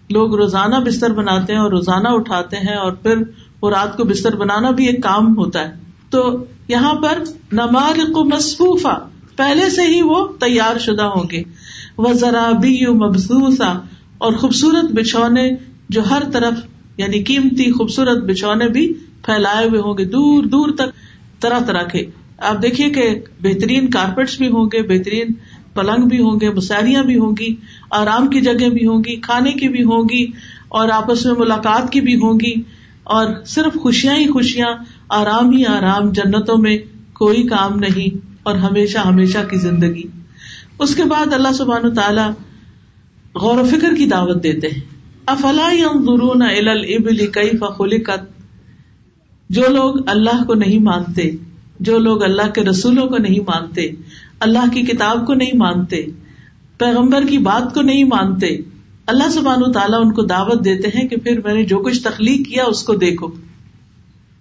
[0.10, 3.16] لوگ روزانہ بستر بناتے ہیں اور روزانہ اٹھاتے ہیں اور پھر
[3.62, 5.74] وہ رات کو بستر بنانا بھی ایک کام ہوتا ہے۔
[6.10, 11.44] تو یہاں پر نمار کو مصفوفہ، پہلے سے ہی وہ تیار شدہ ہوں گے۔
[11.98, 13.80] وہ ذرا بھی مبسوسا
[14.18, 15.52] اور خوبصورت بچھونے
[15.90, 16.54] جو ہر طرف
[16.98, 18.94] یعنی قیمتی خوبصورت بچھونے بھی
[19.26, 20.90] پھیلائے ہوئے ہوں گے۔ دور دور تک،
[21.42, 22.06] طرح طرح کے۔
[22.38, 25.28] آپ دیکھیے کہ بہترین کارپیٹس بھی ہوں گے، بہترین
[25.78, 27.56] پلنگ بھی ہوں گے مساریاں بھی ہوں گی،
[27.92, 30.26] آرام کی جگہ بھی ہوں گی، کھانے کی بھی ہوں گی،
[30.68, 32.54] اور آپس میں ملاقات کی بھی ہوں گی۔
[33.04, 34.68] اور صرف خوشیاں ہی خوشیاں،
[35.10, 36.78] آرام ہی آرام، جنتوں میں
[37.14, 40.04] کوئی کام نہیں، اور ہمیشہ ہمیشہ کی زندگی۔
[40.80, 42.28] اس کے بعد اللہ سبحان تعالی
[43.36, 44.82] غور و فکر کی دعوت دیتے ہیں۔
[45.26, 48.38] افلا ينظرون الى الابل كيف خلقت؟
[49.50, 51.32] جو لوگ اللہ کو نہیں مانتے،
[51.80, 53.90] جو لوگ اللہ کے رسولوں کو نہیں مانتے
[54.40, 56.06] اللہ کی کتاب کو نہیں مانتے،
[56.78, 58.58] پیغمبر کی بات کو نہیں مانتے،
[59.08, 62.48] اللہ سبحان تعالیٰ ان کو دعوت دیتے ہیں کہ پھر میں نے جو کچھ تخلیق
[62.48, 63.28] کیا اس کو دیکھو۔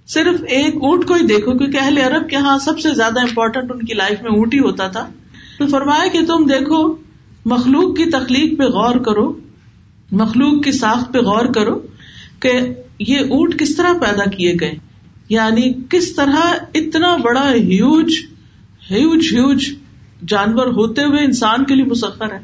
[0.07, 3.71] صرف ایک اونٹ کو ہی دیکھو، کیونکہ اہل عرب کے یہاں سب سے زیادہ امپورٹنٹ
[3.71, 5.09] ان کی لائف میں اونٹ ہی ہوتا تھا۔
[5.59, 6.95] تو فرمایا کہ تم دیکھو،
[7.45, 9.33] مخلوق کی تخلیق پہ غور کرو،
[10.13, 11.79] مخلوق کی ساخت پہ غور کرو
[12.41, 12.53] کہ
[12.99, 14.75] یہ اونٹ کس طرح پیدا کیے گئے۔
[15.29, 18.13] یعنی کس طرح اتنا بڑا ہیوج
[18.91, 19.75] ہیوج ہیوج
[20.29, 22.39] جانور ہوتے ہوئے انسان کے لیے مسفر ہے۔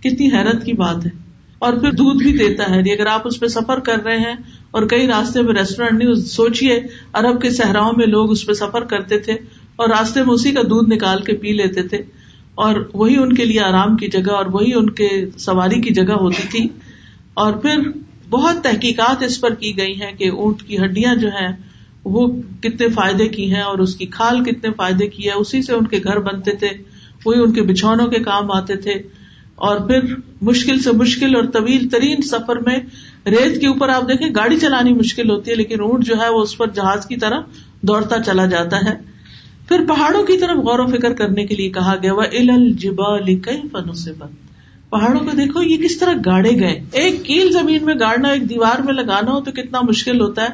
[0.00, 1.10] کتنی حیرت کی بات ہے۔
[1.58, 4.34] اور پھر دودھ بھی دیتا ہے۔ اگر آپ اس پہ سفر کر رہے ہیں
[4.70, 6.80] اور کئی راستے میں ریسٹورینٹ نہیں سوچیے
[7.14, 9.32] ارب کے صحراؤں میں لوگ اس پہ سفر کرتے تھے
[9.76, 11.98] اور راستے میں اسی کا دودھ نکال کے پی لیتے تھے۔
[12.54, 16.12] اور وہی ان کے لیے آرام کی جگہ اور وہی ان کے سواری کی جگہ
[16.12, 16.68] ہوتی تھی۔
[17.34, 17.76] اور پھر
[18.30, 21.52] بہت تحقیقات اس پر کی گئی ہیں کہ اونٹ کی ہڈیاں جو ہیں،
[22.04, 25.72] وہ کتنے فائدے کی ہیں اور اس کی کھال کتنے فائدے کی ہے۔ اسی سے
[25.72, 26.68] ان کے گھر بنتے تھے۔
[27.26, 28.92] وہی ان کے بچھونوں کے کام آتے تھے۔
[29.54, 30.00] اور پھر
[30.42, 32.76] مشکل سے مشکل اور طویل ترین سفر میں
[33.26, 36.40] ریت کے اوپر آپ دیکھیں، گاڑی چلانی مشکل ہوتی ہے، لیکن اونٹ جو ہے وہ
[36.40, 37.40] اس پر جہاز کی طرح
[37.80, 39.16] دوڑتا چلا جاتا ہے۔
[39.68, 42.74] پھر پہاڑوں کی طرف غور و فکر کرنے کے لیے کہا گیا وہ ال
[43.40, 44.46] کئی فنوں سے بند
[44.90, 48.80] پہاڑوں کو دیکھو، یہ کس طرح گاڑے گئے۔ ایک کیل زمین میں گاڑنا، ایک دیوار
[48.80, 50.48] میں لگانا ہو تو کتنا مشکل ہوتا ہے۔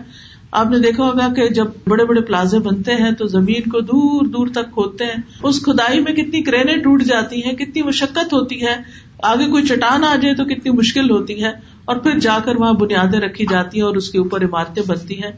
[0.53, 4.27] آپ نے دیکھا ہوگا کہ جب بڑے بڑے پلازے بنتے ہیں تو زمین کو دور
[4.27, 8.67] دور تک کھودتے ہیں۔ اس کھدائی میں کتنی کرینیں ٹوٹ جاتی ہیں، کتنی مشقت ہوتی
[8.67, 8.77] ہے۔
[9.23, 11.51] آگے کوئی چٹان آ جائے تو کتنی مشکل ہوتی ہے۔
[11.85, 15.23] اور پھر جا کر وہاں بنیادیں رکھی جاتی ہیں اور اس کے اوپر عمارتیں بنتی
[15.23, 15.31] ہیں۔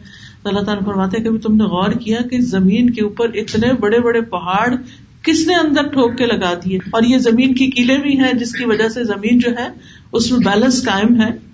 [0.44, 4.20] اللہ تعالیٰ فرماتے کہ تم نے غور کیا کہ زمین کے اوپر اتنے بڑے بڑے
[4.20, 4.74] پہاڑ
[5.22, 8.53] کس نے اندر ٹھوک کے لگا دیے؟ اور یہ زمین کی کیلے بھی ہیں جس
[8.53, 9.68] کی وجہ سے زمین جو ہے،
[10.12, 11.53] اس میں بیلنس قائم ہے۔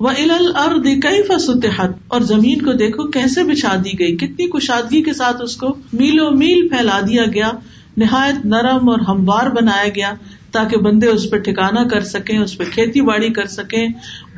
[0.00, 5.12] وہ ال کئی فصحت اور زمین کو دیکھو، کیسے بچھا دی گئی؟ کتنی کشادگی کے
[5.12, 7.50] ساتھ اس کو میلو میل پھیلا دیا گیا،
[7.96, 10.14] نہایت نرم اور ہموار بنایا گیا،
[10.52, 13.88] تاکہ بندے اس پہ ٹھکانا کر سکیں، اس پہ کھیتی باڑی کر سکیں،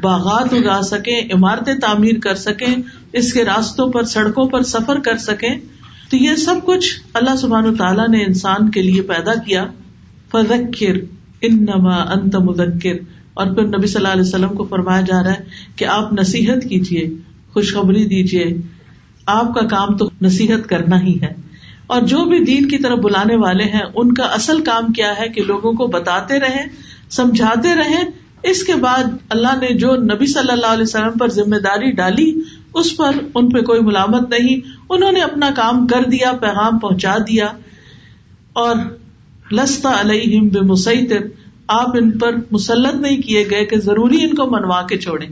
[0.03, 2.75] باغات اگا سکیں، عمارتیں تعمیر کر سکیں،
[3.13, 5.55] اس کے راستوں پر، سڑکوں پر سفر کر سکیں۔
[6.11, 9.67] تو یہ سب کچھ اللہ سبحان تعالیٰ نے انسان کے لیے پیدا کیا۔
[10.33, 10.95] فذکر
[11.43, 15.45] انما انت مذکر۔ اور پھر نبی صلی اللہ علیہ وسلم کو فرمایا جا رہا ہے
[15.77, 17.09] کہ آپ نصیحت کیجیے
[17.53, 18.45] خوشخبری دیجیے
[19.27, 21.33] آپ کا کام تو نصیحت کرنا ہی ہے۔
[21.87, 25.29] اور جو بھی دین کی طرف بلانے والے ہیں، ان کا اصل کام کیا ہے
[25.29, 26.65] کہ لوگوں کو بتاتے رہے
[27.11, 31.57] سمجھاتے رہے اس کے بعد اللہ نے جو نبی صلی اللہ علیہ وسلم پر ذمہ
[31.57, 32.41] داری ڈالی،
[32.75, 37.15] اس پر ان پہ کوئی ملامت نہیں۔ انہوں نے اپنا کام کر دیا، پیغام پہنچا
[37.19, 37.47] دیا۔
[38.53, 38.77] اور
[39.53, 41.42] لستا علیہم بے مسعطر
[41.73, 45.27] آپ ان پر مسلط نہیں کیے گئے کہ ضروری ان کو منوا کے چھوڑے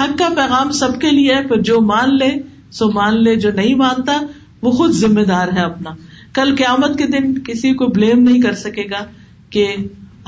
[0.00, 2.30] حق کا پیغام سب کے لیے پھر جو مان لے،
[2.72, 4.20] سو مان لے، جو نہیں مانتا،
[4.62, 5.90] وہ خود ذمہ دار ہے اپنا۔
[6.34, 9.04] کل قیامت کے دن کسی کو بلیم نہیں کر سکے گا
[9.50, 9.74] کہ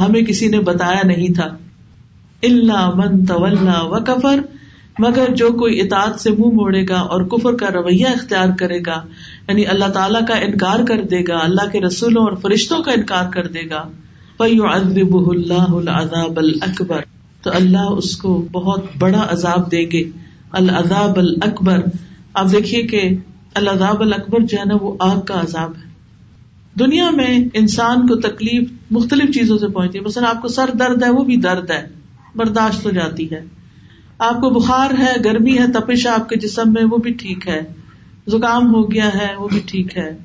[0.01, 1.48] ہمیں کسی نے بتایا نہیں تھا۔
[2.42, 4.40] اللہ من و کفر
[4.98, 9.03] مگر جو کوئی اطاعت سے منہ موڑے گا اور کفر کا رویہ اختیار کرے گا
[9.48, 13.31] یعنی اللہ تعالیٰ کا انکار کر دے گا، اللہ کے رسولوں اور فرشتوں کا انکار
[13.33, 13.83] کر دے گا۔
[14.42, 17.00] اللہ العذاب الکبر
[17.42, 20.02] تو اللہ اس کو بہت بڑا عذاب دے گے۔
[20.52, 21.78] العذاب الکبر
[22.35, 23.09] آپ دیکھیے کہ
[23.55, 25.92] العذاب الکبر جو ہے نا وہ آگ کا عذاب ہے۔
[26.78, 31.02] دنیا میں انسان کو تکلیف مختلف چیزوں سے پہنچتی ہے۔ مثلاً آپ کو سر درد
[31.02, 31.88] ہے، وہ بھی درد ہے۔
[32.35, 33.44] برداشت ہو جاتی ہے۔
[34.18, 37.62] آپ کو بخار ہے، گرمی ہے، تپش آپ کے جسم میں، وہ بھی ٹھیک ہے۔
[38.28, 40.16] زکام ہو گیا ہے، وہ بھی ٹھیک ہے۔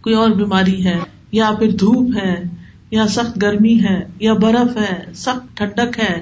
[0.00, 0.98] کوئی اور بیماری ہے
[1.32, 2.63] یا پھر دھوپ ہے۔
[2.94, 6.20] یا سخت گرمی ہے، یا برف ہے، سخت ٹھنڈک ہے۔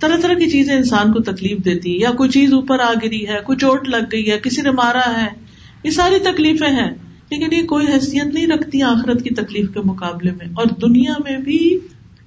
[0.00, 3.38] طرح طرح کی چیزیں انسان کو تکلیف دیتی، یا کوئی چیز اوپر آ گری ہے،
[3.44, 5.28] کوئی چوٹ لگ گئی ہے، کسی نے مارا ہے،
[5.84, 6.90] یہ ساری تکلیفیں ہیں۔
[7.30, 11.38] لیکن یہ کوئی حیثیت نہیں رکھتی آخرت کی تکلیف کے مقابلے میں۔ اور دنیا میں
[11.38, 11.78] بھی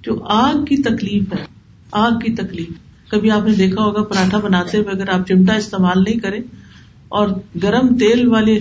[0.02, 1.44] جو آگ کی تکلیف ہے،
[1.92, 2.68] آگ کی تکلیف۔
[3.10, 6.40] کبھی آپ نے دیکھا ہوگا پراٹھا بناتے ہوئے اگر آپ چمٹا استعمال نہیں کریں
[7.08, 7.28] اور
[7.62, 8.58] گرم تیل والے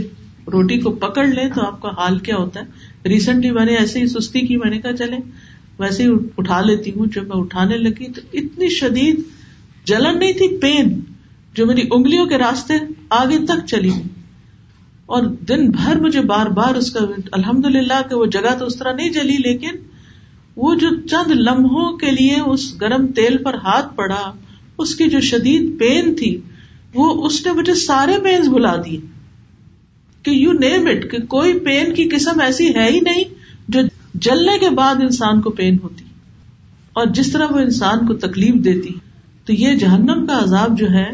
[0.47, 2.65] روٹی کو پکڑ لیں تو آپ کا حال کیا ہوتا ہے؟
[3.05, 5.17] ریسنٹلی میں نے ایسے ہی سستی کی میں نے کہا چلے
[5.79, 9.19] ویسے ہی اٹھا لیتی ہوں جب میں اٹھانے لگی تو اتنی شدید
[9.85, 10.99] جلن نہیں تھی، پین
[11.53, 12.73] جو میری انگلیوں کے راستے
[13.09, 13.91] آگے تک چلی۔
[15.05, 16.99] اور دن بھر مجھے بار بار اس کا
[17.31, 19.75] الحمد للہ کہ وہ جگہ تو اس طرح نہیں جلی، لیکن
[20.55, 24.31] وہ جو چند لمحوں کے لیے اس گرم تیل پر ہاتھ پڑا،
[24.77, 26.41] اس کی جو شدید پین تھی،
[26.93, 28.99] وہ اس نے مجھے سارے پینس بلا دیے۔
[30.23, 33.23] کہ یو نیم اٹ کہ کوئی پین کی قسم ایسی ہے ہی نہیں
[33.67, 33.79] جو
[34.13, 36.03] جلنے کے بعد انسان کو پین ہوتی
[36.93, 38.93] اور جس طرح وہ انسان کو تکلیف دیتی
[39.45, 41.09] تو یہ جہنم کا عذاب جو ہے،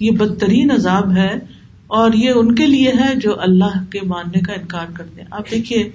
[0.00, 1.38] یہ بدترین عذاب ہے
[1.86, 5.50] اور یہ ان کے لیے ہے جو اللہ کے ماننے کا انکار کرتے ہیں۔ آپ
[5.50, 5.90] دیکھیے،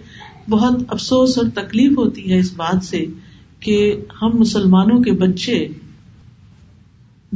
[0.50, 3.06] بہت افسوس اور تکلیف ہوتی ہے اس بات سے
[3.60, 5.68] کہ ہم مسلمانوں کے بچے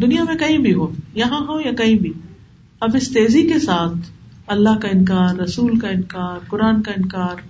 [0.02, 2.13] دنیا میں کہیں بھی ہو، یہاں ہو یا کہیں بھی،
[2.80, 4.12] اب اس تیزی کے ساتھ
[4.52, 7.42] اللہ کا انکار، رسول کا انکار، قرآن کا انکار،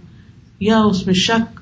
[0.59, 1.59] یا اس میں شک،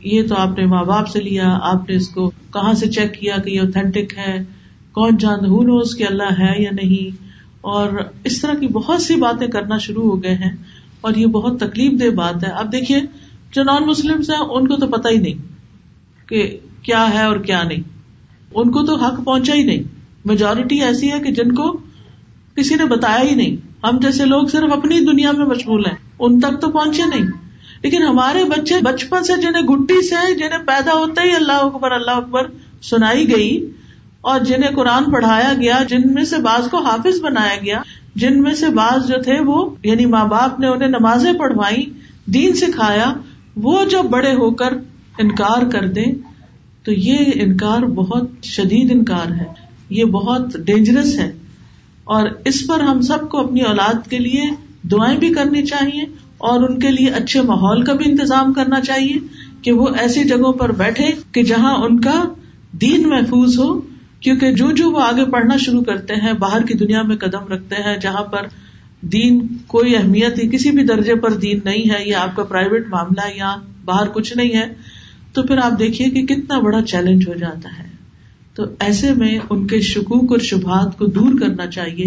[0.00, 3.20] یہ تو آپ نے ماں باپ سے لیا، آپ نے اس کو کہاں سے چیک
[3.20, 4.44] کیا کہ یہ اوتھینٹک ہے؟
[4.92, 7.24] کون جان ہو نوز کہ اللہ ہے یا نہیں؟
[7.60, 7.88] اور
[8.24, 10.52] اس طرح کی بہت سی باتیں کرنا شروع ہو گئے ہیں،
[11.00, 13.00] اور یہ بہت تکلیف دہ بات ہے۔ اب دیکھیے،
[13.52, 17.62] جو نان مسلم ہیں، ان کو تو پتا ہی نہیں کہ کیا ہے اور کیا
[17.62, 17.82] نہیں۔
[18.54, 19.82] ان کو تو حق پہنچا ہی نہیں۔
[20.24, 21.80] میجورٹی ایسی ہے کہ جن کو
[22.54, 26.40] کسی نے بتایا ہی نہیں۔ ہم جیسے لوگ صرف اپنی دنیا میں مشغول ہیں، ان
[26.40, 27.30] تک تو پہنچے نہیں۔
[27.82, 32.10] لیکن ہمارے بچے بچپن سے جنہیں گٹی سے، جنہیں پیدا ہوتے ہی اللہ اکبر اللہ
[32.10, 32.42] اکبر
[32.82, 33.70] سنائی گئی،
[34.20, 37.82] اور جنہیں قرآن پڑھایا گیا، جن میں سے بعض کو حافظ بنایا گیا،
[38.14, 41.90] جن میں سے بعض جو تھے وہ یعنی ماں باپ نے انہیں نمازیں پڑھوائی
[42.26, 43.12] دین سکھایا،
[43.56, 44.72] وہ جب بڑے ہو کر
[45.18, 46.12] انکار کر دیں،
[46.84, 49.44] تو یہ انکار بہت شدید انکار ہے۔
[49.90, 51.32] یہ بہت ڈینجرس ہے۔
[52.10, 54.50] اور اس پر ہم سب کو اپنی اولاد کے لیے
[54.90, 56.04] دعائیں بھی کرنی چاہیے
[56.38, 59.18] اور ان کے لیے اچھے ماحول کا بھی انتظام کرنا چاہیے
[59.62, 62.22] کہ وہ ایسی جگہوں پر بیٹھے کہ جہاں ان کا
[62.80, 63.68] دین محفوظ ہو،
[64.20, 67.82] کیونکہ جو جو وہ آگے پڑھنا شروع کرتے ہیں، باہر کی دنیا میں قدم رکھتے
[67.84, 68.46] ہیں، جہاں پر
[69.12, 72.88] دین کوئی اہمیت ہی کسی بھی درجے پر دین نہیں ہے، یا آپ کا پرائیویٹ
[72.88, 74.66] معاملہ یا باہر کچھ نہیں ہے،
[75.32, 77.89] تو پھر آپ دیکھیے کہ کتنا بڑا چیلنج ہو جاتا ہے۔
[78.60, 82.04] تو ایسے میں ان کے شکوک اور شبہات کو دور کرنا چاہیے۔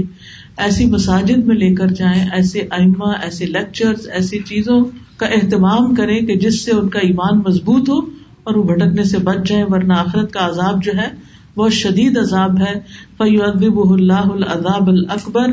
[0.58, 4.86] ایسی مساجد میں لے کر جائیں، ایسے ائمہ، ایسے لیکچر ایسی چیزوں
[5.18, 8.00] کا اہتمام کریں کہ جس سے ان کا ایمان مضبوط ہو
[8.44, 11.08] اور وہ بھٹکنے سے بچ جائیں، ورنہ آخرت کا عذاب جو ہے
[11.56, 12.74] بہت شدید عذاب ہے۔
[13.18, 15.52] فیب اللہ العذاب الکبر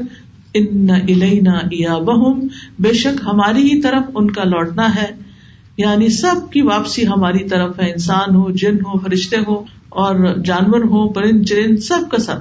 [0.54, 2.46] ان ایا بہم
[2.78, 5.29] بے شک ہماری ہی طرف ان کا لوٹنا ہے۔
[5.76, 10.80] یعنی سب کی واپسی ہماری طرف ہے، انسان ہو، جن ہو، فرشتے ہو اور جانور
[10.80, 12.37] ہو پرند چرند سب کا سب۔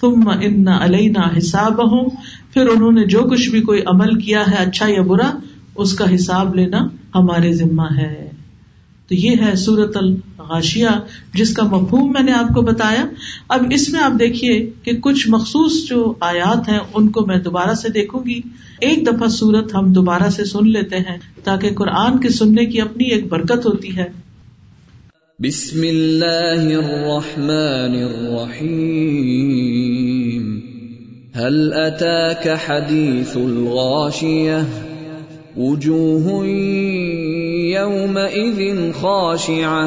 [0.00, 2.10] تم ان علینا حساب ہوں
[2.54, 5.30] پھر انہوں نے جو کچھ بھی کوئی عمل کیا ہے اچھا یا برا،
[5.74, 6.78] اس کا حساب لینا
[7.14, 8.30] ہمارے ذمہ ہے۔
[9.08, 10.16] تو یہ ہے سورت ال
[10.50, 10.86] الغاشیہ
[11.34, 13.04] جس کا مفہوم میں نے آپ کو بتایا۔
[13.48, 17.74] اب اس میں آپ دیکھیے کہ کچھ مخصوص جو آیات ہیں، ان کو میں دوبارہ
[17.74, 18.40] سے دیکھوں گی۔
[18.80, 23.04] ایک دفعہ سورت ہم دوبارہ سے سن لیتے ہیں، تاکہ قرآن کے سننے کی اپنی
[23.04, 24.04] ایک برکت ہوتی ہے۔
[25.38, 30.60] بسم اللہ الرحمن الرحیم۔
[31.38, 34.86] هل اتاك حدیث الغاشیہ
[35.56, 36.42] وجوه
[37.70, 38.60] يومئذ
[39.00, 39.86] خاشعة۔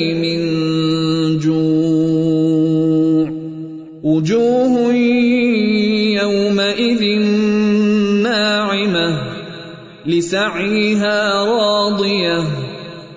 [10.05, 12.43] لسعيها راضية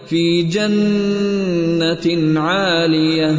[0.06, 3.36] في جنة عالية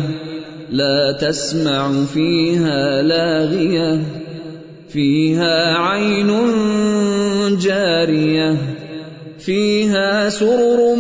[0.72, 4.02] لا تسمع فيها لاغية
[4.90, 6.32] فيها عين
[7.58, 8.58] جارية
[9.40, 10.96] فيها سرر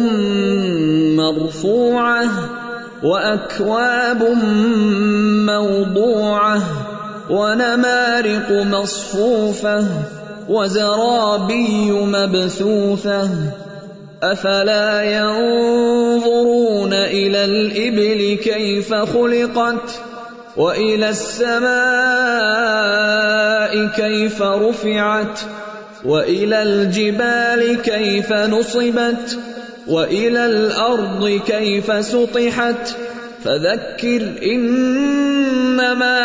[1.15, 2.29] مرفوعه
[3.03, 4.23] واكواب
[5.45, 6.62] موضوعه
[7.29, 9.88] ونمارق مصفوفه
[10.49, 13.29] وزرابي مبثوثه
[14.23, 19.99] افلا ينظرون الى الابل كيف خلقت
[20.58, 21.75] والى السماء
[23.88, 25.39] كيف رفعت
[26.05, 29.38] والى الجبال كيف نصبت،
[29.88, 32.95] وَإِلَى الْأَرْضِ كَيْفَ سُطِحَتْ.
[33.43, 36.19] فَذَكِّرْ إِنَّمَا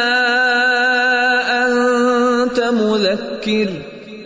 [1.67, 3.90] أَنْتَ مُذَكِّرٌ.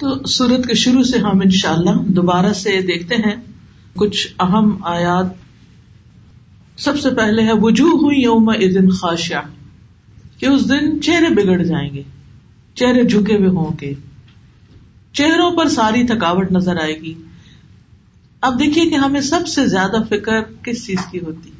[0.00, 3.34] تو سورت کے شروع سے ہم انشاءاللہ دوبارہ سے دیکھتے ہیں
[3.94, 5.26] کچھ اہم آیات۔
[6.80, 9.40] سب سے پہلے ہے، وجوہ یوم دن خاشیا
[10.38, 12.02] کہ اس دن چہرے بگڑ جائیں گے،
[12.74, 13.94] چہرے جھکے ہوئے ہوں گے۔
[15.12, 17.14] چہروں پر ساری تھکاوٹ نظر آئے گی۔
[18.40, 21.50] اب دیکھیے کہ ہمیں سب سے زیادہ فکر کس چیز کی ہوتی؟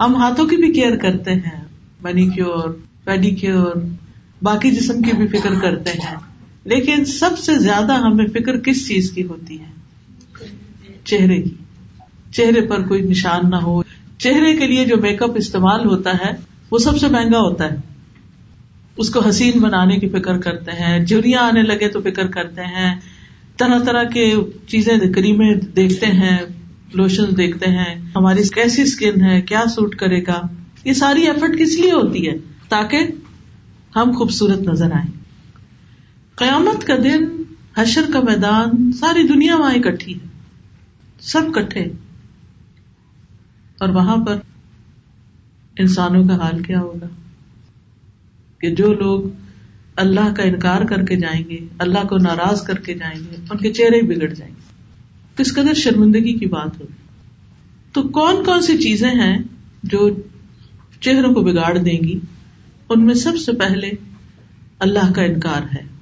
[0.00, 1.64] ہم ہاتھوں کی بھی کیئر کرتے ہیں
[2.02, 2.68] مینی کیور
[3.04, 3.76] پیڈی کیور
[4.42, 6.29] باقی جسم کی بھی فکر کرتے ہیں۔
[6.64, 9.70] لیکن سب سے زیادہ ہمیں فکر کس چیز کی ہوتی ہے؟
[11.04, 11.50] چہرے کی۔
[12.32, 13.82] چہرے پر کوئی نشان نہ ہو۔
[14.18, 16.30] چہرے کے لیے جو میک اپ استعمال ہوتا ہے،
[16.70, 17.76] وہ سب سے مہنگا ہوتا ہے۔
[18.96, 23.00] اس کو حسین بنانے کی فکر کرتے ہیں، جھریاں آنے لگے تو فکر کرتے ہیں۔
[23.56, 24.34] طرح طرح کے
[24.66, 26.38] چیزیں کریمیں دیکھتے ہیں
[26.94, 30.46] لوشن دیکھتے ہیں۔ ہماری کیسی اسکن ہے، کیا سوٹ کرے گا؟
[30.84, 32.32] یہ ساری ایفرٹ کس لیے ہوتی ہے؟
[32.68, 32.98] تاکہ
[33.96, 35.19] ہم خوبصورت نظر آئیں۔
[36.40, 37.42] قیامت کا دن،
[37.76, 40.28] حشر کا میدان، ساری دنیا وہاں اکٹھی ہے۔
[41.20, 41.80] سب کٹھے۔
[43.80, 44.36] اور وہاں پر
[45.78, 47.06] انسانوں کا حال کیا ہوگا؟
[48.58, 49.22] کہ جو لوگ
[49.96, 53.58] اللہ کا انکار کر کے جائیں گے، اللہ کو ناراض کر کے جائیں گے، ان
[53.58, 54.62] کے چہرے بگڑ جائیں گے۔
[55.36, 56.92] کس قدر شرمندگی کی بات ہوگی۔
[57.92, 59.38] تو کون کون سی چیزیں ہیں
[59.82, 60.10] جو
[61.00, 62.20] چہروں کو بگاڑ دیں گی؟
[62.88, 63.90] ان میں سب سے پہلے
[64.78, 65.99] اللہ کا انکار ہے۔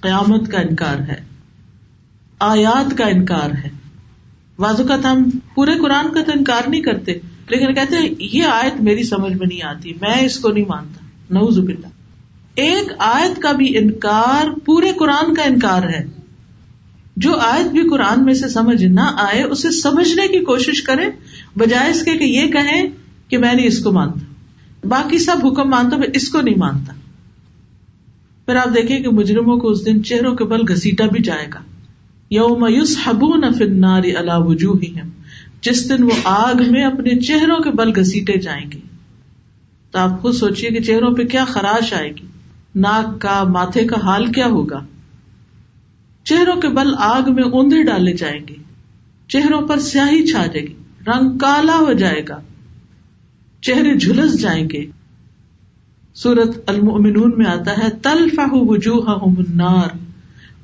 [0.00, 1.20] قیامت کا انکار ہے،
[2.40, 3.68] آیات کا انکار ہے۔
[4.58, 7.12] بازو کا ہم پورے قرآن کا تو انکار نہیں کرتے،
[7.48, 11.04] لیکن کہتے ہیں یہ آیت میری سمجھ میں نہیں آتی، میں اس کو نہیں مانتا۔
[11.30, 11.86] نوز باللہ۔
[12.54, 16.06] ایک آیت کا بھی انکار پورے قرآن کا انکار ہے۔
[17.16, 21.10] جو آیت بھی قرآن میں سے سمجھ نہ آئے، اسے سمجھنے کی کوشش کرے
[21.56, 22.88] بجائے اس کے کہ یہ کہیں
[23.28, 24.20] کہ میں نہیں اس کو مانتا۔
[24.88, 26.92] باقی سب حکم مانتا، میں اس کو نہیں مانتا۔
[28.48, 31.58] پھر آپ دیکھیں کہ مجرموں کو اس دن چہروں کے بل گھسیٹا بھی جائے گا۔
[32.30, 33.34] یوم یوس حبو
[33.66, 34.76] نار اللہ وجوہ
[35.60, 38.78] جس دن وہ آگ میں اپنے چہروں کے بل گھسیٹے جائیں گے۔
[39.90, 42.26] تو آپ خود سوچیے کہ چہروں پہ کیا خراش آئے گی۔
[42.74, 44.86] ناک کا، ماتھے کا حال کیا ہوگا؟
[46.24, 48.54] چہروں کے بل آگ میں اوندے ڈالے جائیں گے۔
[49.28, 50.74] چہروں پر سیاہی چھا جائے گی،
[51.06, 52.40] رنگ کالا ہو جائے گا۔
[53.62, 54.84] چہرے جھلس جائیں گے۔
[56.22, 59.96] سورت المؤمنون میں آتا ہے تل فہ وجوہ النار۔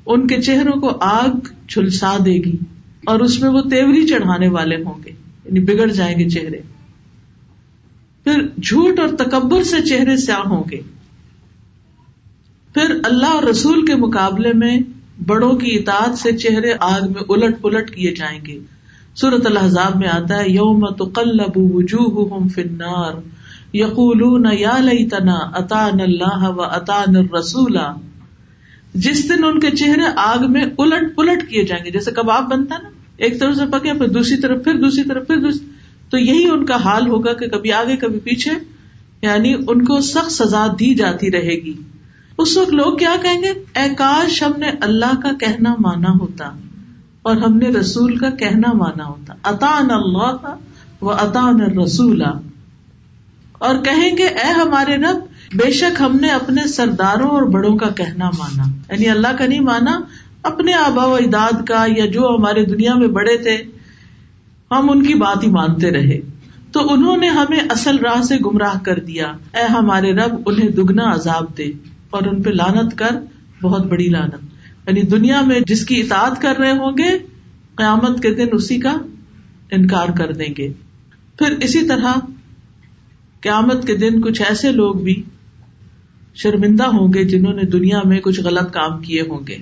[0.05, 2.57] ان کے چہروں کو آگ جھلسا دے گی
[3.05, 5.09] اور اس میں وہ تیوری چڑھانے والے ہوں گے
[5.45, 6.59] یعنی بگڑ جائیں گے چہرے۔
[8.23, 10.81] پھر جھوٹ اور تکبر سے چہرے سیاہ ہوں گے۔
[12.73, 14.79] پھر اللہ اور رسول کے مقابلے میں
[15.25, 18.59] بڑوں کی اطاعت سے چہرے آگ میں الٹ پلٹ کیے جائیں گے۔
[19.15, 23.34] سورت الحضاب میں آتا ہے، یوم تقلب وجوہہم فی النار۔
[23.75, 27.77] یقولون یا لیتنا اتان اللہ و اتان الرسول
[28.93, 32.75] جس دن ان کے چہرے آگ میں الٹ پلٹ کیے جائیں گے، جیسے کباب بنتا
[32.83, 35.65] نا، ایک طرف سے پکے، پھر دوسری طرف، پھر دوسری طرف، پھر دوسری
[36.09, 38.51] تو یہی ان کا حال ہوگا کہ کبھی آگے، کبھی پیچھے
[39.21, 41.73] یعنی ان کو سخت سزا دی جاتی رہے گی۔
[42.37, 46.51] اس وقت لوگ کیا کہیں گے؟ اے کاش ہم نے اللہ کا کہنا مانا ہوتا
[47.21, 50.55] اور ہم نے رسول کا کہنا مانا ہوتا۔ اطان اللہ
[51.01, 52.23] و اطان رسول
[53.57, 55.17] اور کہیں گے اے ہمارے رب،
[55.53, 58.63] بے شک ہم نے اپنے سرداروں اور بڑوں کا کہنا مانا۔
[58.93, 59.99] یعنی اللہ کا نہیں مانا،
[60.43, 63.57] اپنے آبا و اجداد کا یا جو ہمارے دنیا میں بڑے تھے،
[64.71, 66.19] ہم ان کی بات ہی مانتے رہے۔
[66.71, 71.13] تو انہوں نے ہمیں اصل راہ سے گمراہ کر دیا۔ اے ہمارے رب، انہیں دگنا
[71.13, 71.71] عذاب دے۔
[72.09, 73.09] اور ان پہ لانت کر،
[73.61, 74.43] بہت بڑی لانت
[74.87, 77.17] یعنی دنیا میں جس کی اطاعت کر رہے ہوں گے،
[77.75, 78.97] قیامت کے دن اسی کا
[79.71, 80.73] انکار کر دیں گے۔
[81.39, 82.13] پھر اسی طرح
[83.45, 85.23] قیامت کے دن کچھ ایسے لوگ بھی
[86.35, 89.57] شرمندہ ہوں گے جنہوں نے دنیا میں کچھ غلط کام کیے ہوں گے۔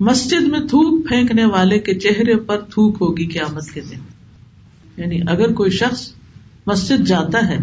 [0.00, 3.98] مسجد میں تھوک پھینکنے والے کے چہرے پر تھوک ہوگی قیامت کے دن۔
[4.96, 6.12] یعنی اگر کوئی شخص
[6.66, 7.58] مسجد جاتا ہے،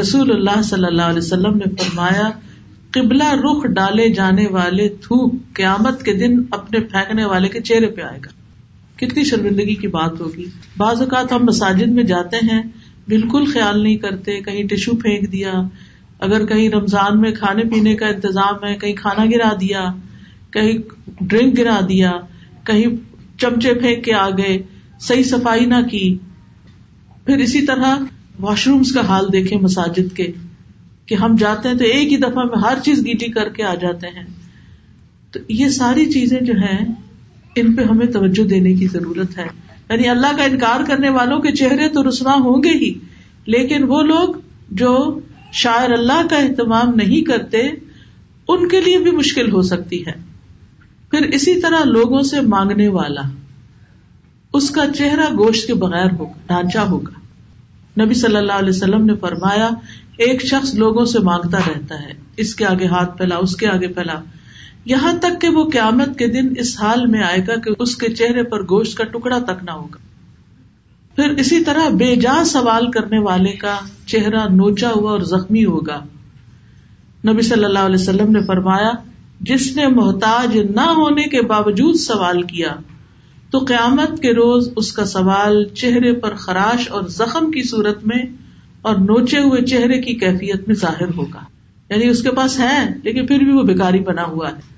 [0.00, 2.30] رسول اللہ صلی اللہ علیہ وسلم نے فرمایا،
[2.90, 8.00] قبلہ رخ ڈالے جانے والے تھوک قیامت کے دن اپنے پھینکنے والے کے چہرے پہ
[8.00, 8.44] آئے گا۔
[8.96, 10.44] کتنی شرمندگی کی بات ہوگی۔
[10.76, 12.62] بعض اوقات ہم مساجد میں جاتے ہیں
[13.08, 15.52] بالکل خیال نہیں کرتے، کہیں ٹشو پھینک دیا،
[16.18, 19.84] اگر کہیں رمضان میں کھانے پینے کا انتظام ہے، کہیں کھانا گرا دیا،
[20.50, 20.78] کہیں
[21.20, 22.12] ڈرنک گرا دیا،
[22.64, 22.86] کہیں
[23.38, 24.62] چمچے پھینک کے آ گئے،
[25.00, 26.18] صحیح صفائی نہ کی۔
[27.26, 27.96] پھر اسی طرح
[28.40, 30.32] واش رومس کا حال دیکھے مساجد کے،
[31.06, 33.74] کہ ہم جاتے ہیں تو ایک ہی دفعہ میں ہر چیز گیٹی کر کے آ
[33.74, 34.24] جاتے ہیں۔
[35.30, 36.94] تو یہ ساری چیزیں جو ہیں،
[37.56, 39.46] ان پہ ہمیں توجہ دینے کی ضرورت ہے۔
[39.90, 42.92] یعنی اللہ کا انکار کرنے والوں کے چہرے تو رسوا ہوں گے ہی،
[43.46, 44.34] لیکن وہ لوگ
[44.70, 45.20] جو
[45.52, 47.62] شاعر اللہ کا اہتمام نہیں کرتے،
[48.48, 50.12] ان کے لیے بھی مشکل ہو سکتی ہے۔
[51.10, 53.22] پھر اسی طرح لوگوں سے مانگنے والا،
[54.52, 57.20] اس کا چہرہ گوشت کے بغیر ہوگا، ڈھانچہ ہوگا۔
[58.04, 59.70] نبی صلی اللہ علیہ وسلم نے فرمایا،
[60.16, 63.88] ایک شخص لوگوں سے مانگتا رہتا ہے، اس کے آگے ہاتھ پھیلا اس کے آگے
[63.88, 64.14] پھیلا
[64.84, 68.14] یہاں تک کہ وہ قیامت کے دن اس حال میں آئے گا کہ اس کے
[68.14, 69.98] چہرے پر گوشت کا ٹکڑا تک نہ ہوگا۔
[71.16, 76.04] پھر اسی طرح بے جا سوال کرنے والے کا چہرہ نوچا ہوا اور زخمی ہوگا۔
[77.28, 78.90] نبی صلی اللہ علیہ وسلم نے فرمایا،
[79.40, 82.74] جس نے محتاج نہ ہونے کے باوجود سوال کیا،
[83.50, 88.22] تو قیامت کے روز اس کا سوال چہرے پر خراش اور زخم کی صورت میں
[88.82, 91.40] اور نوچے ہوئے چہرے کی کیفیت میں ظاہر ہوگا۔
[91.90, 94.73] یعنی اس کے پاس ہے، لیکن پھر بھی وہ بیکاری بنا ہوا ہے۔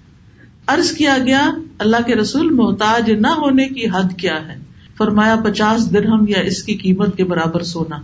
[0.68, 4.56] ارض کیا گیا، اللہ کے رسول محتاج نہ ہونے کی حد کیا ہے؟
[4.96, 7.96] فرمایا، پچاس درہم یا اس کی قیمت کے برابر سونا۔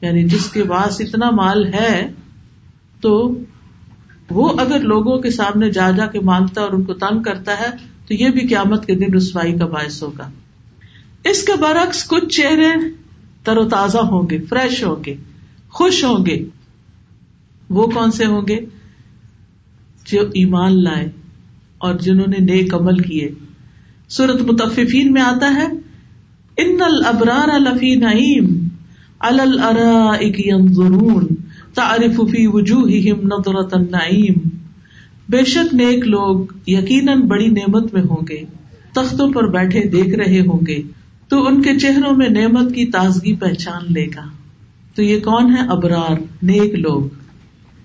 [0.00, 2.10] یعنی جس کے پاس اتنا مال ہے،
[3.00, 3.38] تو
[4.30, 7.66] وہ اگر لوگوں کے سامنے جا جا کے مانگتا اور ان کو تنگ کرتا ہے،
[8.08, 10.30] تو یہ بھی قیامت کے دن رسوائی کا باعث ہوگا۔
[11.24, 12.68] اس کے برعکس کچھ چہرے
[13.44, 15.14] تر و تازہ ہوں گے، فریش ہوں گے،
[15.70, 16.44] خوش ہوں گے۔
[17.70, 18.58] وہ کون سے ہوں گے؟
[20.06, 21.08] جو ایمان لائے۔
[21.78, 23.28] اور جنہوں نے نیک عمل کیے۔
[24.08, 25.66] سورت متففین میں آتا ہے،
[26.56, 28.68] ان الابرار لفی نعیم
[29.20, 31.26] الرون
[31.74, 34.34] تعریف فی وجوہہم نظرت النعیم.
[35.28, 38.44] بے شک نیک لوگ یقیناً بڑی نعمت میں ہوں گے،
[38.92, 40.82] تختوں پر بیٹھے دیکھ رہے ہوں گے،
[41.28, 44.28] تو ان کے چہروں میں نعمت کی تازگی پہچان لے گا۔
[44.94, 47.02] تو یہ کون ہے ابرار، نیک لوگ؟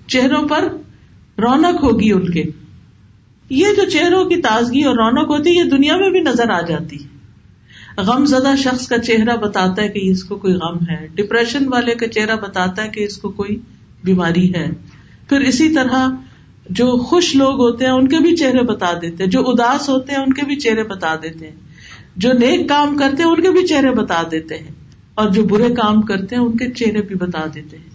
[0.08, 0.68] چہروں پر
[1.38, 2.44] رونق ہوگی ان کے۔
[3.54, 6.62] یہ جو چہروں کی تازگی اور رونق ہوتی ہے، یہ دنیا میں بھی نظر آ
[6.62, 7.14] جاتی ہے۔
[7.98, 11.96] غم زدہ شخص کا چہرہ بتاتا ہے کہ اس کو کوئی غم ہے۔ ڈپریشن والے
[11.96, 13.60] کا چہرہ بتاتا ہے کہ اس کو کوئی
[14.04, 14.68] بیماری ہے۔
[15.30, 16.10] پھر اسی طرح
[16.70, 20.12] جو خوش لوگ ہوتے ہیں، ان کے بھی چہرے بتا دیتے ہیں۔ جو اداس ہوتے
[20.12, 21.56] ہیں، ان کے بھی چہرے بتا دیتے ہیں۔
[22.16, 24.72] جو نیک کام کرتے ہیں، ان کے بھی چہرے بتا دیتے ہیں۔
[25.16, 27.93] اور جو برے کام کرتے ہیں، ان کے چہرے بھی بتا دیتے ہیں۔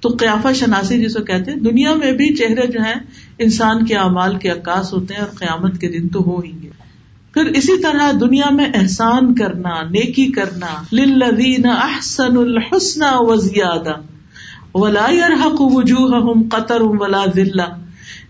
[0.00, 2.94] تو قیافہ شناسی جسے کہتے ہیں، دنیا میں بھی چہرے جو ہیں،
[3.38, 6.68] انسان کے اعمال کے عکاس ہوتے ہیں اور قیامت کے دن تو ہو ہی گے
[7.34, 13.92] پھر اسی طرح دنیا میں احسان کرنا، نیکی کرنا، للذین احسن الحسن و زیادہ
[14.74, 17.78] ولا يرحق وجوہہم قطر ولا ذلہ۔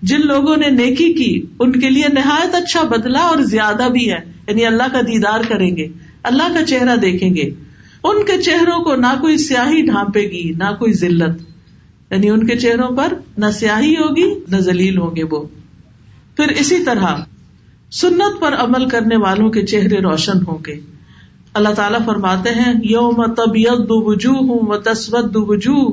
[0.02, 4.18] جن لوگوں نے نیکی کی، ان کے لیے نہایت اچھا بدلا اور زیادہ بھی ہے۔
[4.48, 5.88] یعنی اللہ کا دیدار کریں گے،
[6.22, 7.50] اللہ کا چہرہ دیکھیں گے۔
[8.04, 11.47] ان کے چہروں کو نہ کوئی سیاہی ڈھانپے گی، نہ کوئی ذلت۔
[12.10, 15.42] یعنی ان کے چہروں پر نہ سیاہی ہوگی، نہ ذلیل ہوں گے وہ۔
[16.36, 17.16] پھر اسی طرح
[17.90, 20.80] سنت پر عمل کرنے والوں کے چہرے روشن ہوں گے۔
[21.54, 25.90] اللہ تعالیٰ فرماتے ہیں، یوم طبیعت دو وجوہ ہوں و تسبت دو وجوہ۔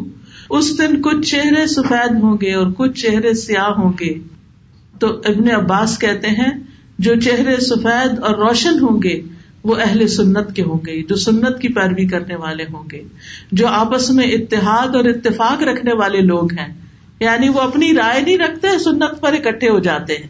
[0.50, 4.14] اس دن کچھ چہرے سفید ہوں گے اور کچھ چہرے سیاہ ہوں گے۔
[5.00, 6.52] تو ابن عباس کہتے ہیں،
[7.00, 9.22] جو چہرے سفید اور روشن ہوں گے
[9.66, 13.04] وہ اہل سنت کے ہوں گے، جو سنت کی پیروی کرنے والے ہوں گے،
[13.52, 16.74] جو آپس میں اتحاد اور اتفاق رکھنے والے لوگ ہیں۔
[17.20, 20.28] یعنی وہ اپنی رائے نہیں رکھتے، سنت پر اکٹھے ہو جاتے ہیں۔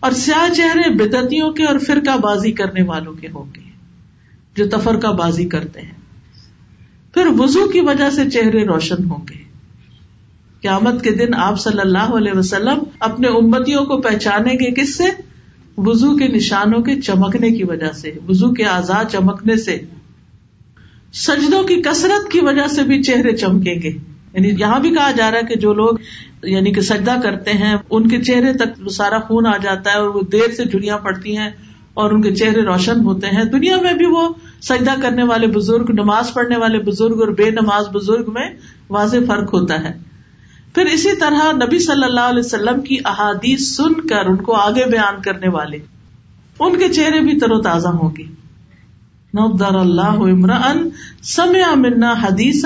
[0.00, 3.60] اور سیاہ چہرے بدتیوں کے اور فرقہ بازی کرنے والوں کے ہوں گے،
[4.56, 6.02] جو تفرقہ بازی کرتے ہیں۔
[7.14, 9.42] پھر وزو کی وجہ سے چہرے روشن ہوں گے۔
[10.60, 15.31] قیامت کے دن آپ صلی اللہ علیہ وسلم اپنے امتیوں کو پہچانیں گے کس سے؟
[15.86, 19.78] وزو کے نشانوں کے چمکنے کی وجہ سے وزو کے آزاد چمکنے سے،
[21.12, 23.90] سجدوں کی کثرت کی وجہ سے بھی چہرے چمکیں گے۔
[24.34, 25.94] یعنی یہاں بھی کہا جا رہا ہے کہ جو لوگ
[26.42, 30.08] یعنی کہ سجدہ کرتے ہیں، ان کے چہرے تک سارا خون آ جاتا ہے اور
[30.08, 31.50] وہ دیر سے جڑیاں پڑتی ہیں
[31.94, 34.28] اور ان کے چہرے روشن ہوتے ہیں۔ دنیا میں بھی وہ
[34.62, 38.48] سجدہ کرنے والے بزرگ، نماز پڑھنے والے بزرگ اور بے نماز بزرگ میں
[38.90, 40.11] واضح فرق ہوتا ہے۔
[40.74, 44.90] پھر اسی طرح نبی صلی اللہ علیہ وسلم کی احادیث سن کر ان کو آگے
[44.90, 45.78] بیان کرنے والے،
[46.58, 48.24] ان کے چہرے بھی تر و تازہ ہوں گے۔
[49.38, 50.88] نبدار اللہ عمران
[51.22, 52.64] سمیا منا حدیث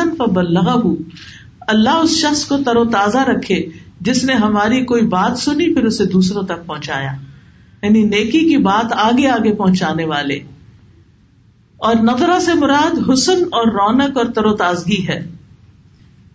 [1.60, 3.66] اللہ اس شخص کو تر و تازہ رکھے
[4.00, 7.12] جس نے ہماری کوئی بات سنی پھر اسے دوسروں تک پہنچایا۔
[7.82, 10.40] یعنی نیکی کی بات آگے آگے پہنچانے والے۔
[11.76, 15.35] اور نظرہ سے مراد حسن اور رونق اور تر و تازگی ہے۔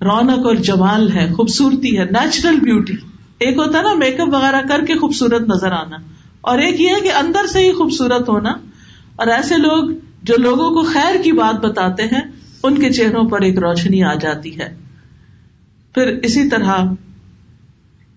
[0.02, 2.94] رونق اور جمال ہے، خوبصورتی ہے نیچرل بیوٹی
[3.40, 5.98] ایک ہوتا ہے نا میک اپ وغیرہ کر کے خوبصورت نظر آنا۔
[6.42, 8.50] اور ایک یہ ہے کہ اندر سے ہی خوبصورت ہونا۔
[9.16, 9.90] اور ایسے لوگ
[10.24, 12.22] جو لوگوں کو خیر کی بات بتاتے ہیں،
[12.64, 14.76] ان کے چہروں پر ایک روشنی آ جاتی ہے۔
[15.94, 16.74] پھر اسی طرح،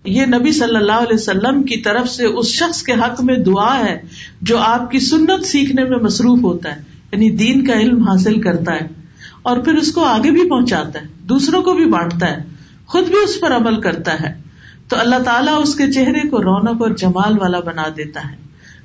[0.03, 3.79] یہ نبی صلی اللہ علیہ وسلم کی طرف سے اس شخص کے حق میں دعا
[3.85, 4.01] ہے،
[4.41, 6.81] جو آپ کی سنت سیکھنے میں مصروف ہوتا ہے
[7.11, 9.04] یعنی دین کا علم حاصل کرتا ہے۔
[9.45, 12.43] اور پھر اس کو آگے بھی پہنچاتا ہے، دوسروں کو بھی بانٹتا ہے،
[12.85, 14.41] خود بھی اس پر عمل کرتا ہے۔
[14.87, 18.35] تو اللہ تعالیٰ اس کے چہرے کو رونق اور جمال والا بنا دیتا ہے۔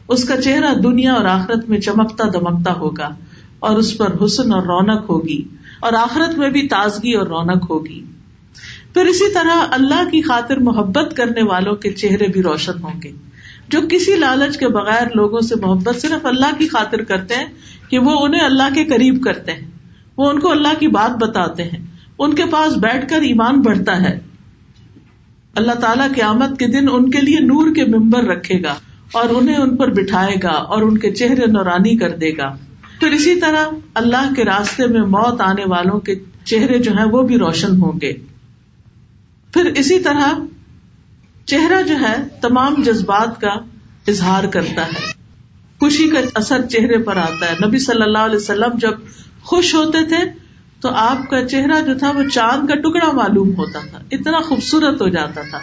[0.09, 3.09] اس کا چہرہ دنیا اور آخرت میں چمکتا دمکتا ہوگا
[3.59, 5.45] اور اس پر حسن اور رونق ہوگی
[5.81, 8.05] اور آخرت میں بھی تازگی اور رونق ہوگی۔
[8.95, 13.13] پھر اسی طرح اللہ کی خاطر محبت کرنے والوں کے چہرے بھی روشن ہوں گے۔
[13.69, 17.47] جو کسی لالچ کے بغیر لوگوں سے محبت صرف اللہ کی خاطر کرتے ہیں
[17.91, 19.80] کہ وہ انہیں اللہ کے قریب کرتے ہیں۔
[20.21, 21.87] وہ ان کو اللہ کی بات بتاتے ہیں۔
[22.19, 24.19] ان کے پاس بیٹھ کر ایمان بڑھتا ہے۔
[25.55, 28.75] اللہ تعالیٰ قیامت کے دن ان کے لیے نور کے ممبر رکھے گا
[29.13, 32.57] اور انہیں ان پر بٹھائے گا اور ان کے چہرے نورانی کر دے گا۔
[33.01, 36.15] پھر اسی طرح اللہ کے راستے میں موت آنے والوں کے
[36.45, 38.13] چہرے جو ہیں وہ بھی روشن ہوں گے۔
[39.53, 40.35] پھر اسی طرح
[41.45, 43.53] چہرہ جو ہے تمام جذبات کا
[44.09, 45.13] اظہار کرتا ہے۔
[45.81, 48.93] خوشی کا اثر چہرے پر آتا ہے۔ نبی صلی اللہ علیہ وسلم جب
[49.43, 50.17] خوش ہوتے تھے
[50.81, 55.03] تو آپ کا چہرہ جو تھا وہ چاند کا ٹکڑا معلوم ہوتا تھا، اتنا خوبصورت
[55.03, 55.59] ہو جاتا تھا۔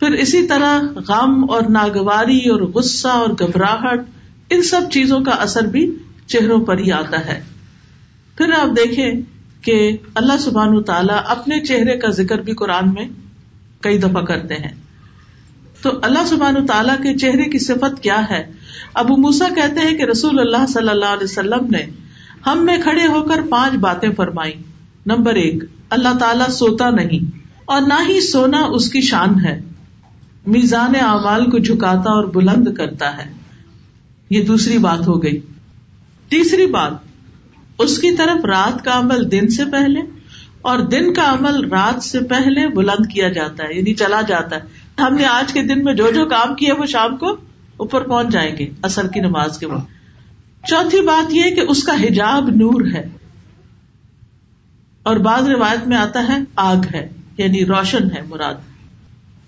[0.00, 4.00] پھر اسی طرح غم اور ناگواری اور غصہ اور گھبراہٹ،
[4.50, 5.94] ان سب چیزوں کا اثر بھی
[6.26, 7.42] چہروں پر ہی آتا ہے۔
[8.36, 9.12] پھر آپ دیکھیں
[9.62, 13.08] کہ اللہ سبحان تعالیٰ اپنے چہرے کا ذکر بھی قرآن میں
[13.80, 14.72] کئی دفعہ کرتے ہیں۔
[15.82, 18.50] تو اللہ سبحان تعالیٰ کے چہرے کی صفت کیا ہے؟
[18.94, 21.86] ابو موسا کہتے ہیں کہ رسول اللہ صلی اللہ علیہ وسلم نے
[22.46, 24.52] ہم میں کھڑے ہو کر پانچ باتیں فرمائی
[25.06, 29.60] نمبر ایک، اللہ تعالیٰ سوتا نہیں اور نہ ہی سونا اس کی شان ہے۔
[30.46, 33.32] میزان اعمال کو جھکاتا اور بلند کرتا ہے۔
[34.30, 35.40] یہ دوسری بات ہو گئی۔
[36.28, 36.92] تیسری بات،
[37.78, 40.00] اس کی طرف رات کا عمل دن سے پہلے
[40.62, 44.60] اور دن کا عمل رات سے پہلے بلند کیا جاتا ہے یعنی چلا جاتا ہے۔
[45.02, 47.36] ہم نے آج کے دن میں جو جو کام کیا وہ شام کو
[47.76, 49.97] اوپر پہنچ جائیں گے، اثر کی نماز کے بعد
[50.68, 53.08] چوتھی بات یہ کہ اس کا حجاب نور ہے
[55.02, 57.08] اور بعض روایت میں آتا ہے آگ ہے
[57.38, 58.54] یعنی روشن ہے مراد۔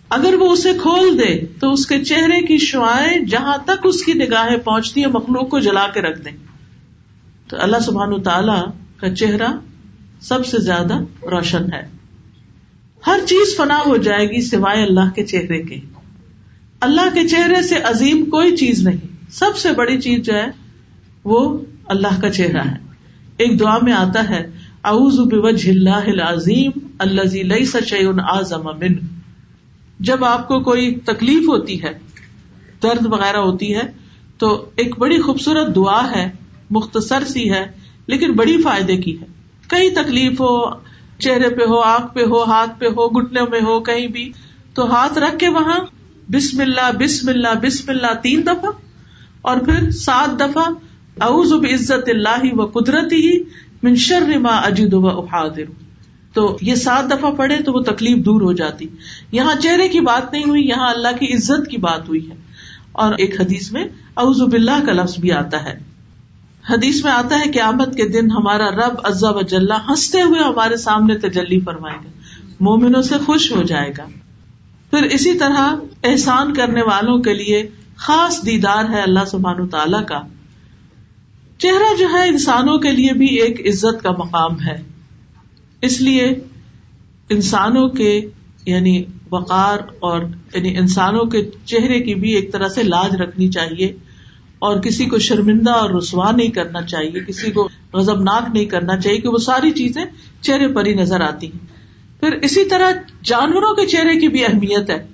[0.08, 4.12] اگر وہ اسے کھول دے تو اس کے چہرے کی شعائیں جہاں تک اس کی
[4.12, 6.32] نگاہیں پہنچتی ہے مخلوق کو جلا کے رکھ دیں۔
[7.48, 9.48] تو اللہ سبحان تعالی کا چہرہ
[10.20, 11.88] سب سے زیادہ روشن ہے۔
[13.06, 15.80] ہر چیز فنا ہو جائے گی سوائے اللہ کے چہرے کے۔
[16.80, 20.69] اللہ کے چہرے سے عظیم کوئی چیز نہیں۔ سب سے بڑی چیز جو ہے
[21.24, 21.40] وہ
[21.86, 22.76] اللہ کا چہرہ ہے۔
[23.36, 24.42] ایک دعا میں آتا ہے،
[24.84, 28.94] اعوذ بوجہ اللہ العظیم الذی لیس شیء اعظم من
[30.00, 31.92] جب آپ کو کوئی تکلیف ہوتی ہے،
[32.82, 33.82] درد وغیرہ ہوتی ہے،
[34.38, 36.28] تو ایک بڑی خوبصورت دعا ہے،
[36.70, 37.64] مختصر سی ہے،
[38.06, 39.26] لیکن بڑی فائدے کی ہے۔
[39.68, 40.54] کئی تکلیف ہو،
[41.18, 44.30] چہرے پہ ہو، آنکھ پہ ہو، ہاتھ پہ ہو گٹنے میں ہو، کہیں بھی،
[44.74, 45.78] تو ہاتھ رکھ کے وہاں
[46.30, 48.70] بسم اللہ بسم اللہ بسم اللہ تین دفعہ،
[49.42, 50.64] اور پھر سات دفعہ
[51.20, 53.42] اعوذ بعزت اللہ و قدرتی ہی
[53.82, 55.64] من شر ما اجد و احاذر۔
[56.32, 58.86] تو یہ سات دفعہ پڑھے تو وہ تکلیف دور ہو جاتی۔
[59.32, 62.34] یہاں چہرے کی بات نہیں ہوئی، یہاں اللہ کی عزت کی بات ہوئی ہے۔
[62.92, 63.84] اور ایک حدیث میں
[64.16, 65.78] اعوذ باللہ کا لفظ بھی آتا ہے۔
[66.70, 69.40] حدیث میں آتا ہے کہ آمد کے دن ہمارا رب عزا و
[69.88, 72.10] ہنستے ہوئے ہمارے سامنے تجلی فرمائے گا۔
[72.60, 74.04] مومنوں سے خوش ہو جائے گا۔
[74.90, 80.22] پھر اسی طرح احسان کرنے والوں کے لیے خاص دیدار ہے اللہ سبحان تعالیٰ کا۔
[81.60, 84.82] چہرہ جو ہے انسانوں کے لیے بھی ایک عزت کا مقام ہے۔
[85.82, 86.24] اس لیے
[87.28, 88.20] انسانوں کے
[88.66, 90.20] یعنی وقار اور
[90.54, 93.92] یعنی انسانوں کے چہرے کی بھی ایک طرح سے لاج رکھنی چاہیے
[94.58, 99.18] اور کسی کو شرمندہ اور رسوا نہیں کرنا چاہیے، کسی کو غزبناک نہیں کرنا چاہیے
[99.18, 100.04] کہ وہ ساری چیزیں
[100.40, 101.66] چہرے پر ہی نظر آتی۔ ہیں
[102.20, 102.90] پھر اسی طرح
[103.24, 105.06] جانوروں کے چہرے کی بھی اہمیت ہے۔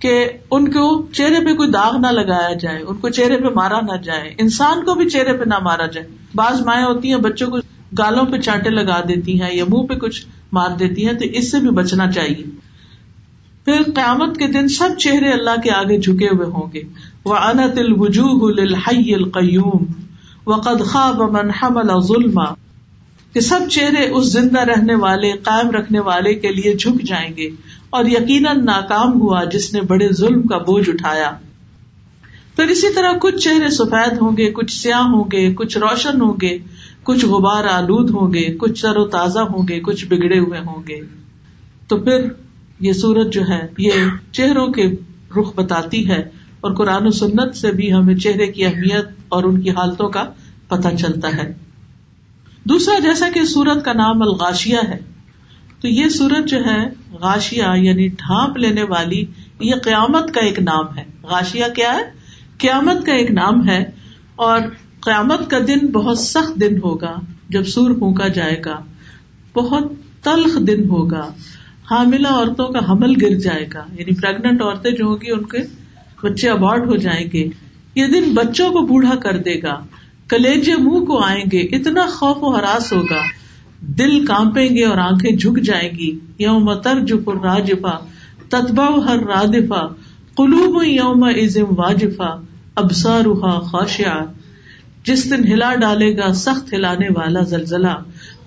[0.00, 3.80] کہ ان کو چہرے پہ کوئی داغ نہ لگایا جائے، ان کو چہرے پہ مارا
[3.80, 7.50] نہ جائے۔ انسان کو بھی چہرے پہ نہ مارا جائے۔ بعض مائیں ہوتی ہیں، بچوں
[7.50, 7.56] کو
[7.98, 11.50] گالوں پہ چانٹے لگا دیتی ہیں یا منہ پہ کچھ مار دیتی ہیں، تو اس
[11.50, 12.44] سے بھی بچنا چاہیے۔
[13.64, 16.82] پھر قیامت کے دن سب چہرے اللہ کے آگے جھکے ہوئے ہوں گے۔
[17.24, 19.84] وہ انت الوجوہ للحی القیوم
[20.46, 22.40] وقد خواب من حمل ظلم
[23.32, 27.50] کہ سب چہرے اس زندہ رہنے والے، قائم رکھنے والے کے لیے جھک جائیں گے۔
[27.90, 31.30] اور یقیناً ناکام ہوا جس نے بڑے ظلم کا بوجھ اٹھایا۔
[32.56, 36.34] پھر اسی طرح کچھ چہرے سفید ہوں گے، کچھ سیاہ ہوں گے، کچھ روشن ہوں
[36.42, 36.58] گے،
[37.02, 40.82] کچھ غبار آلود ہوں گے، کچھ سر و تازہ ہوں گے، کچھ بگڑے ہوئے ہوں
[40.88, 41.00] گے۔
[41.88, 42.28] تو پھر
[42.80, 43.92] یہ سورج جو ہے، یہ
[44.32, 44.90] چہروں کے
[45.36, 46.28] رخ بتاتی ہے
[46.60, 50.24] اور قرآن و سنت سے بھی ہمیں چہرے کی اہمیت اور ان کی حالتوں کا
[50.68, 51.54] پتہ چلتا ہے۔
[52.64, 54.98] دوسرا، جیسا کہ سورت کا نام الغاشیا ہے
[55.80, 59.24] تو یہ سورج جو ہے غاشیا یعنی ڈھانپ لینے والی،
[59.60, 62.02] یہ قیامت کا ایک نام ہے۔ غاشیا کیا ہے؟
[62.58, 63.84] قیامت کا ایک نام ہے
[64.36, 64.60] اور
[65.00, 67.14] قیامت کا دن بہت سخت دن ہوگا
[67.48, 68.80] جب سور پھونکا جائے گا۔
[69.54, 71.32] بہت تلخ دن ہوگا۔
[71.90, 75.58] حاملہ عورتوں کا حمل گر جائے گا۔ یعنی پریگنٹ عورتیں جو ہوگی ان کے
[76.22, 77.48] بچے ابارٹ ہو جائیں گے۔
[77.94, 79.86] یہ دن بچوں کو بوڑھا کر دے گا۔
[80.28, 83.20] کلیجے منہ کو آئیں گے۔ اتنا خوف و ہراس ہوگا۔
[83.80, 87.98] دل کانپیں گے اور آنکھیں جھک جائیں گی۔ یوم ترجف راجفا
[88.48, 89.86] تتبا ہر رادفا
[90.34, 92.40] قلوب یوم ازم واجفا
[92.74, 94.24] ابسارها خاشعہ۔
[95.04, 97.96] جس دن ہلا ڈالے گا، سخت ہلانے والا زلزلہ۔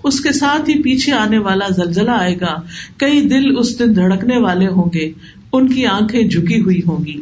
[0.04, 2.62] اس کے ساتھ ہی پیچھے آنے والا زلزلہ آئے گا۔
[2.96, 5.12] کئی دل اس دن دھڑکنے والے ہوں گے۔
[5.52, 7.20] ان کی آنکھیں جھکی ہوئی ہوں گی۔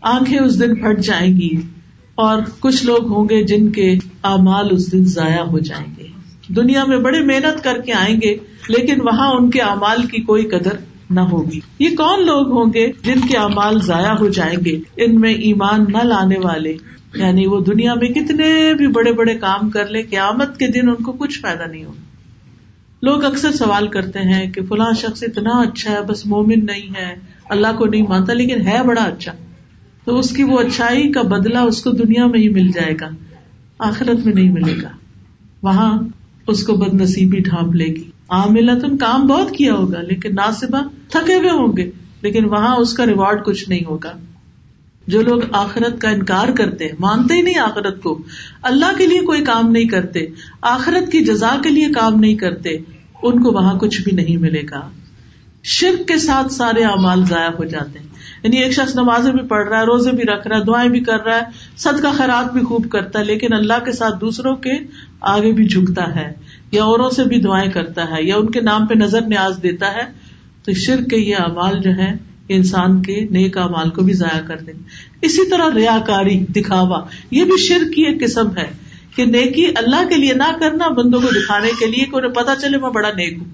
[0.00, 1.60] آنکھیں اس دن پھٹ جائیں گی
[2.14, 3.92] اور کچھ لوگ ہوں گے جن کے
[4.24, 6.03] اعمال اس دن ضائع ہو جائیں گے۔
[6.48, 8.36] دنیا میں بڑے محنت کر کے آئیں گے،
[8.68, 10.72] لیکن وہاں ان کے اعمال کی کوئی قدر
[11.10, 15.20] نہ ہوگی۔ یہ کون لوگ ہوں گے جن کے اعمال ضائع ہو جائیں گے؟ ان
[15.20, 16.76] میں ایمان نہ لانے والے۔
[17.14, 20.94] یعنی وہ دنیا میں کتنے بھی بڑے بڑے کام کر لے قیامت کے دن ان
[20.94, 22.02] کو کچھ فائدہ نہیں ہوگا۔
[23.02, 27.14] لوگ اکثر سوال کرتے ہیں کہ فلاں شخص اتنا اچھا ہے، بس مومن نہیں ہے،
[27.48, 29.32] اللہ کو نہیں مانتا، لیکن ہے بڑا اچھا۔
[30.04, 33.08] تو اس کی وہ اچھائی کا بدلا اس کو دنیا میں ہی مل جائے گا،
[33.78, 34.88] آخرت میں نہیں ملے گا۔
[35.62, 36.02] وہاں
[36.46, 40.78] اس کو بد نصیبی ڈھانپ لے گی۔ عاملہ تم کام بہت کیا ہوگا، لیکن ناصبہ
[41.08, 41.90] تھکے ہوئے ہوں گے،
[42.22, 44.12] لیکن وہاں اس کا ریوارڈ کچھ نہیں ہوگا۔
[45.06, 48.22] جو لوگ آخرت کا انکار کرتے مانتے ہی نہیں آخرت کو۔
[48.62, 50.20] اللہ کے لیے کوئی کام نہیں کرتے،
[50.62, 52.70] آخرت کی جزا کے لیے کام نہیں کرتے،
[53.22, 54.90] ان کو وہاں کچھ بھی نہیں ملے گا۔
[55.62, 58.06] شرک کے ساتھ سارے اعمال ضائع ہو جاتے ہیں۔
[58.42, 61.00] یعنی ایک شخص نمازیں بھی پڑھ رہا ہے، روزے بھی رکھ رہا ہے، دعائیں بھی
[61.00, 61.42] کر رہا ہے
[61.76, 64.72] سد کا خیرات بھی خوب کرتا ہے، لیکن اللہ کے ساتھ دوسروں کے
[65.24, 66.32] آگے بھی جھکتا ہے
[66.72, 69.94] یا اوروں سے بھی دعائیں کرتا ہے یا ان کے نام پہ نظر نیاز دیتا
[69.94, 70.02] ہے،
[70.64, 72.12] تو شرک کے یہ اعمال جو ہے
[72.48, 74.74] انسان کے نیک مال کو بھی ضائع کر دیں۔
[75.22, 78.72] اسی طرح ریا کاری دکھاوا، یہ بھی شر کی ایک قسم ہے
[79.16, 82.56] کہ نیکی اللہ کے لیے نہ کرنا، بندوں کو دکھانے کے لیے کہ انہیں پتا
[82.56, 83.48] چلے میں بڑا نیک ہوں۔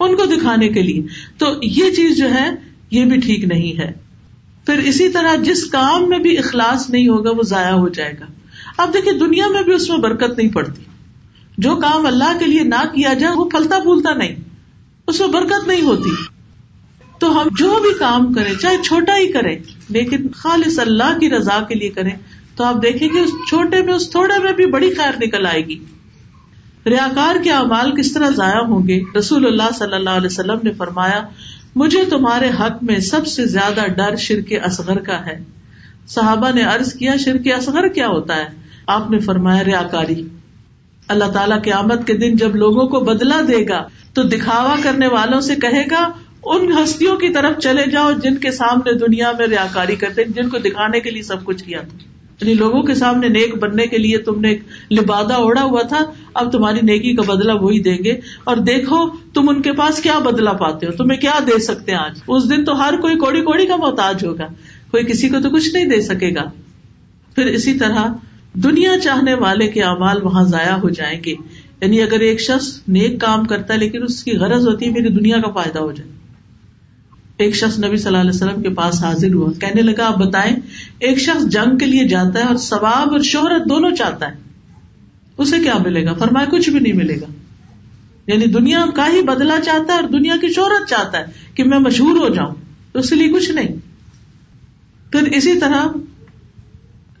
[0.00, 1.02] ان کو دکھانے کے لیے۔
[1.38, 2.50] تو یہ چیز جو ہے،
[2.90, 3.92] یہ بھی ٹھیک نہیں ہے۔
[4.66, 8.26] پھر اسی طرح جس کام میں بھی اخلاص نہیں ہوگا، وہ ضائع ہو جائے گا۔
[8.76, 10.82] اب دیکھیے دنیا میں بھی اس میں برکت نہیں پڑتی۔
[11.58, 14.36] جو کام اللہ کے لیے نہ کیا جائے، وہ پھلتا پھولتا نہیں۔
[15.06, 16.10] اس میں برکت نہیں ہوتی۔
[17.18, 19.58] تو ہم جو بھی کام کریں، چاہے چھوٹا ہی کریں،
[19.88, 22.10] لیکن خالص اللہ کی رضا کے لیے کریں،
[22.56, 25.66] تو آپ دیکھیں گے اس چھوٹے میں، اس تھوڑے میں بھی بڑی خیر نکل آئے
[25.66, 25.84] گی۔
[26.86, 30.72] ریاکار کے اعمال کس طرح ضائع ہوں گے؟ رسول اللہ صلی اللہ علیہ وسلم نے
[30.72, 31.22] فرمایا،
[31.74, 35.44] مجھے تمہارے حق میں سب سے زیادہ ڈر شرک اصغر کا ہے۔
[36.08, 40.26] صحابہ نے ارض کیا، شرک اصغر کیا ہوتا ہے؟ آپ نے فرمایا ریاکاری
[41.08, 45.06] اللہ تعالیٰ کے آمد کے دن جب لوگوں کو بدلا دے گا تو دکھاوا کرنے
[45.06, 46.08] والوں سے کہے گا،
[46.44, 50.48] ان ہستیوں کی طرف چلے جاؤ جن کے سامنے دنیا میں ریا کاری کرتے جن
[50.48, 51.98] کو دکھانے کے لیے سب کچھ کیا تھا۔
[52.40, 54.56] یعنی لوگوں کے سامنے نیک بننے کے لیے تم نے
[54.90, 55.98] لبادہ اوڑا ہوا تھا،
[56.34, 58.12] اب تمہاری نیکی کا بدلا وہی دیں گے۔
[58.44, 61.98] اور دیکھو، تم ان کے پاس کیا بدلا پاتے ہو؟ تمہیں کیا دے سکتے ہیں
[61.98, 64.46] آج؟ اس دن تو ہر کوئی کوڑی کوڑی کا محتاج ہوگا۔
[64.90, 66.50] کوئی کسی کو تو کچھ نہیں دے سکے گا۔
[67.34, 68.06] پھر اسی طرح
[68.64, 71.34] دنیا چاہنے والے کے اعمال وہاں ضائع ہو جائیں گے۔
[71.80, 75.08] یعنی اگر ایک شخص نیک کام کرتا ہے لیکن اس کی غرض ہوتی ہے میری
[75.08, 76.10] دنیا کا فائدہ ہو جائے۔
[77.36, 80.56] ایک شخص نبی صلی اللہ علیہ وسلم کے پاس حاضر ہوا۔ کہنے لگا، آپ بتائیں،
[80.98, 84.34] ایک شخص جنگ کے لیے جاتا ہے اور ثواب اور شہرت دونوں چاہتا ہے۔
[85.38, 87.26] اسے کیا ملے گا؟ فرمایا، کچھ بھی نہیں ملے گا۔
[88.26, 91.78] یعنی دنیا کا ہی بدلا چاہتا ہے اور دنیا کی شہرت چاہتا ہے کہ میں
[91.78, 92.54] مشہور ہو جاؤں۔
[92.92, 93.68] تو اس لیے کچھ نہیں۔
[95.12, 95.86] پھر اسی طرح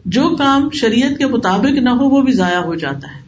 [0.06, 3.26] جو کام شریعت کے مطابق نہ ہو وہ بھی ضائع ہو جاتا ہے۔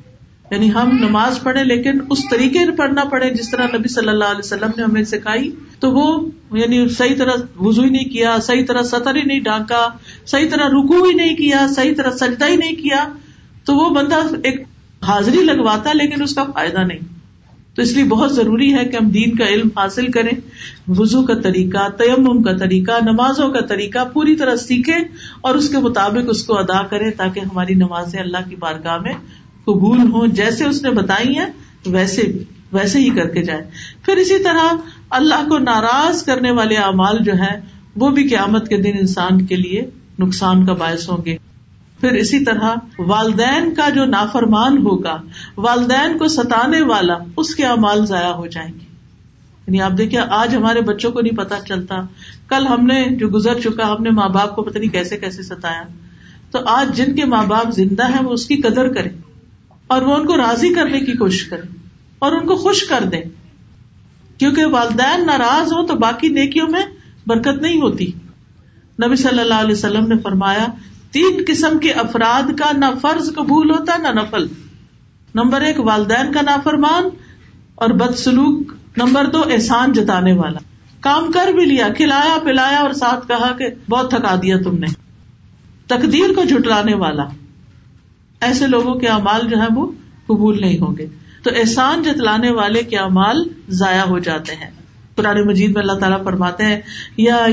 [0.50, 4.24] یعنی ہم نماز پڑھے لیکن اس طریقے سے پڑھنا پڑے جس طرح نبی صلی اللہ
[4.24, 8.64] علیہ وسلم نے ہمیں سکھائی، تو وہ یعنی صحیح طرح وزو ہی نہیں کیا، صحیح
[8.68, 9.88] طرح سطر ہی نہیں ڈھانکا،
[10.26, 13.08] صحیح طرح رکو ہی نہیں کیا، صحیح طرح سجدہ ہی نہیں کیا،
[13.64, 14.62] تو وہ بندہ ایک
[15.02, 17.17] حاضری لگواتا لیکن اس کا فائدہ نہیں۔
[17.78, 20.32] تو اس لیے بہت ضروری ہے کہ ہم دین کا علم حاصل کریں
[20.88, 25.04] وزو کا طریقہ، تیمم کا طریقہ، نمازوں کا طریقہ، پوری طرح سیکھیں
[25.40, 29.12] اور اس کے مطابق اس کو ادا کریں تاکہ ہماری نمازیں اللہ کی بارگاہ میں
[29.64, 31.46] قبول ہوں۔ جیسے اس نے بتائی ہیں،
[31.86, 33.62] ویسے بھی ویسے ہی کر کے جائے
[34.02, 34.74] پھر اسی طرح
[35.10, 37.60] اللہ کو ناراض کرنے والے اعمال جو ہے
[37.96, 41.36] وہ بھی قیامت کے دن انسان کے لیے نقصان کا باعث ہوں گے۔
[42.00, 45.22] پھر اسی طرح والدین کا جو نافرمان ہوگا،
[45.56, 48.88] والدین کو ستانے والا، اس کے اعمال ضائع ہو جائیں گے۔
[49.66, 51.96] یعنی آپ دیکھیے آج ہمارے بچوں کو نہیں پتا چلتا۔
[52.48, 55.42] کل ہم نے جو گزر چکا، ہم نے ماں باپ کو پتہ نہیں کیسے کیسے
[55.42, 55.82] ستایا۔
[56.50, 59.12] تو آج جن کے ماں باپ زندہ ہیں، وہ اس کی قدر کریں
[59.86, 61.76] اور وہ ان کو راضی کرنے کی کوشش کرے
[62.18, 63.16] اور ان کو خوش کر دے
[64.38, 66.82] کیونکہ والدین ناراض ہو تو باقی نیکیوں میں
[67.26, 68.12] برکت نہیں ہوتی۔
[69.04, 70.66] نبی صلی اللہ علیہ وسلم نے فرمایا
[71.10, 74.46] تین قسم کے افراد کا نہ فرض قبول ہوتا نہ نفل۔
[75.34, 77.04] نمبر ایک، والدین کا نافرمان،
[77.74, 80.58] اور بد سلوک نمبر دو، احسان جتانے والا۔
[81.00, 84.86] کام کر بھی لیا، کھلایا، پلایا، اور ساتھ کہا کہ بہت تھکا دیا تم نے۔
[85.86, 87.24] تقدیر کو جٹلانے والا۔
[88.40, 89.90] ایسے لوگوں کے اعمال جو ہے وہ
[90.26, 91.06] قبول نہیں ہوں گے۔
[91.42, 94.70] تو احسان جتلانے والے کے اعمال ضائع ہو جاتے ہیں۔
[95.14, 96.80] قرآن مجید میں اللہ تعالیٰ فرماتے ہیں،
[97.16, 97.46] یا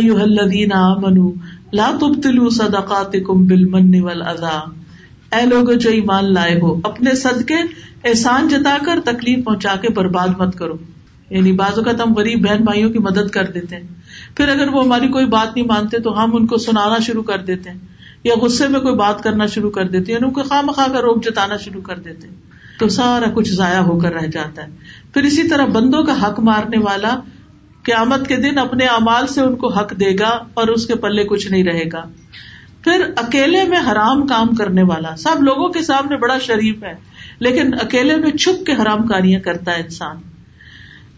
[1.00, 1.32] منو
[1.76, 4.60] لا تبتلوا صدقاتکم بالمن والاذا
[5.36, 7.56] اے لوگ جو ایمان لائے ہو، اپنے صدقے
[8.04, 10.74] احسان جتا کر تکلیف پہنچا کے برباد مت کرو۔
[11.30, 13.84] یعنی بعض اوقات ہم غریب بہن بھائیوں کی مدد کر دیتے ہیں۔
[14.38, 17.38] پھر اگر وہ ہماری کوئی بات نہیں مانتے تو ہم ان کو سنانا شروع کر
[17.38, 17.78] دیتے ہیں۔
[18.24, 20.88] یا غصے میں کوئی بات کرنا شروع کر دیتے ہیں یعنی ان کو خواہ مخواہ
[20.88, 22.36] کا روک جتانا شروع کر دیتے ہیں۔
[22.80, 24.68] تو سارا کچھ ضائع ہو کر رہ جاتا ہے۔
[25.14, 27.20] پھر اسی طرح بندوں کا حق مارنے والا
[27.86, 31.24] قیامت کے دن اپنے امال سے ان کو حق دے گا اور اس کے پلے
[31.24, 32.04] کچھ نہیں رہے گا۔
[32.84, 36.94] پھر اکیلے میں حرام کام کرنے والا، سب لوگوں کے سامنے بڑا شریف ہے،
[37.40, 40.18] لیکن اکیلے میں چھپ کے حرام کاریاں کرتا ہے انسان۔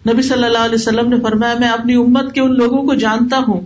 [0.10, 3.38] نبی صلی اللہ علیہ وسلم نے فرمایا، میں اپنی امت کے ان لوگوں کو جانتا
[3.48, 3.62] ہوں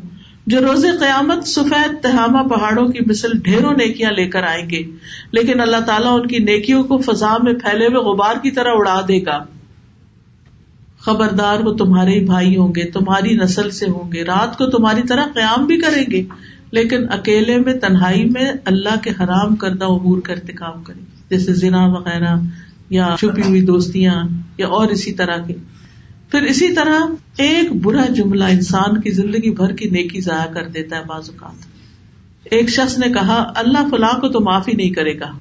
[0.48, 4.82] جو روز قیامت سفید تہامہ پہاڑوں کی مثل ڈھیروں نیکیاں لے کر آئیں گے،
[5.32, 9.02] لیکن اللہ تعالیٰ ان کی نیکیوں کو فضا میں پھیلے ہوئے غبار کی طرح اڑا
[9.08, 9.38] دے گا۔
[11.02, 15.02] خبردار وہ تمہارے ہی بھائی ہوں گے، تمہاری نسل سے ہوں گے۔ رات کو تمہاری
[15.02, 16.24] طرح قیام بھی کریں گے۔
[16.72, 21.86] لیکن اکیلے میں، تنہائی میں اللہ کے حرام کردہ امور کا ارتکاب کریں۔ جیسے زنا
[21.86, 22.36] وغیرہ
[22.90, 24.24] یا چھپی ہوئی دوستیاں
[24.58, 25.54] یا اور اسی طرح کے۔
[26.32, 27.00] پھر اسی طرح
[27.38, 31.66] ایک برا جملہ انسان کی زندگی بھر کی نیکی ضائع کر دیتا ہے بعض اوقات۔
[32.44, 35.32] ایک شخص نے کہا، اللہ فلاں کو تو معافی نہیں کرے گا۔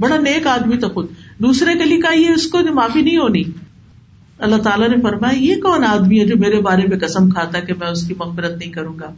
[0.00, 1.06] بڑا نیک آدمی تو خود۔
[1.38, 3.42] دوسرے کے لیے یہ اس کو معافی نہیں ہونی۔
[4.38, 7.74] اللہ تعالیٰ نے فرمایا، یہ کون آدمی ہے جو میرے بارے میں قسم کھاتا کہ
[7.74, 9.14] میں اس کی مغفرت نہیں کروں گا؟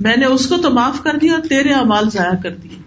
[0.00, 2.82] میں نے اس کو تو معاف کر دیا اور تیرے امال ضائع کر دیے۔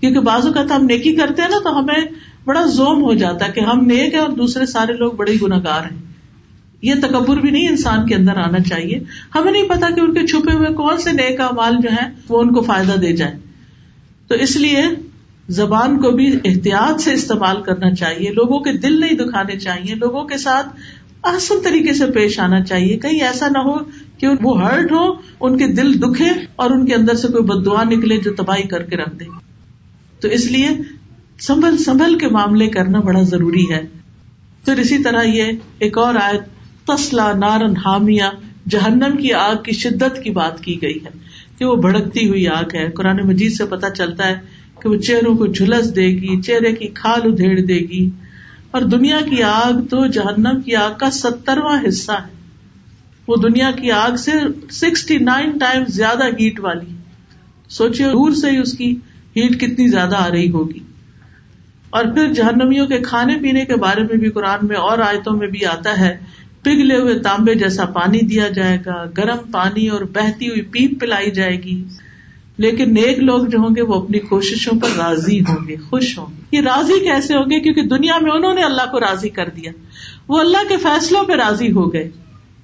[0.00, 2.06] کیونکہ بازو کا ہم نیکی کرتے ہیں نا، تو ہمیں
[2.44, 5.92] بڑا زوم ہو جاتا ہے کہ ہم نیک ہیں اور دوسرے سارے لوگ بڑے گناگار
[5.92, 5.98] ہیں۔
[6.82, 9.00] یہ تکبر بھی نہیں انسان کے اندر آنا چاہیے۔
[9.34, 12.42] ہمیں نہیں پتا کہ ان کے چھپے ہوئے کون سے نیک امال جو ہے وہ
[12.42, 13.34] ان کو فائدہ دے جائے
[14.28, 14.84] تو اس لیے
[15.48, 20.24] زبان کو بھی احتیاط سے استعمال کرنا چاہیے۔ لوگوں کے دل نہیں دکھانے چاہیے۔ لوگوں
[20.24, 20.68] کے ساتھ
[21.22, 23.76] آسن طریقے سے پیش آنا چاہیے۔ کہیں ایسا نہ ہو
[24.18, 27.84] کہ وہ ہرٹ ہو، ان کے دل دکھے اور ان کے اندر سے کوئی بدوا
[27.84, 29.24] نکلے جو تباہی کر کے رکھ دے۔
[30.20, 30.68] تو اس لیے
[31.40, 33.86] سنبھل سنبھل کے معاملے کرنا بڑا ضروری ہے۔
[34.64, 35.44] پھر اسی طرح یہ
[35.78, 36.40] ایک اور آیت،
[36.86, 38.22] تسلا نارن حامیہ،
[38.68, 41.18] جہنم کی آگ کی شدت کی بات کی گئی ہے
[41.58, 44.34] کہ وہ بھڑکتی ہوئی آگ ہے۔ قرآن مجید سے پتا چلتا ہے
[44.82, 48.10] کہ وہ چہروں کو جھلس دے گی، چہرے کی کھال ادھیڑ دے گی۔
[48.70, 52.40] اور دنیا کی آگ تو جہنم کی آگ کا سترواں حصہ ہے۔
[53.28, 54.32] وہ دنیا کی آگ سے
[54.70, 56.96] سکسٹی نائن ٹائم زیادہ ہیٹ والی
[57.68, 58.96] سوچیے دور سے ہی اس کی
[59.36, 60.78] ہیٹ کتنی زیادہ آ رہی ہوگی۔
[61.90, 65.46] اور پھر جہنمیوں کے کھانے پینے کے بارے میں بھی قرآن میں اور آیتوں میں
[65.46, 66.18] بھی آتا ہے۔
[66.62, 71.30] پگھلے ہوئے تانبے جیسا پانی دیا جائے گا، گرم پانی اور بہتی ہوئی پیپ پلائی
[71.30, 71.84] جائے گی۔
[72.60, 76.26] لیکن نیک لوگ جو ہوں گے وہ اپنی کوششوں پر راضی ہوں گے، خوش ہوں
[76.26, 79.48] گے۔ یہ راضی کیسے ہوں گے؟ کیونکہ دنیا میں انہوں نے اللہ کو راضی کر
[79.48, 79.72] دیا۔
[80.28, 82.10] وہ اللہ کے فیصلوں پہ راضی ہو گئے۔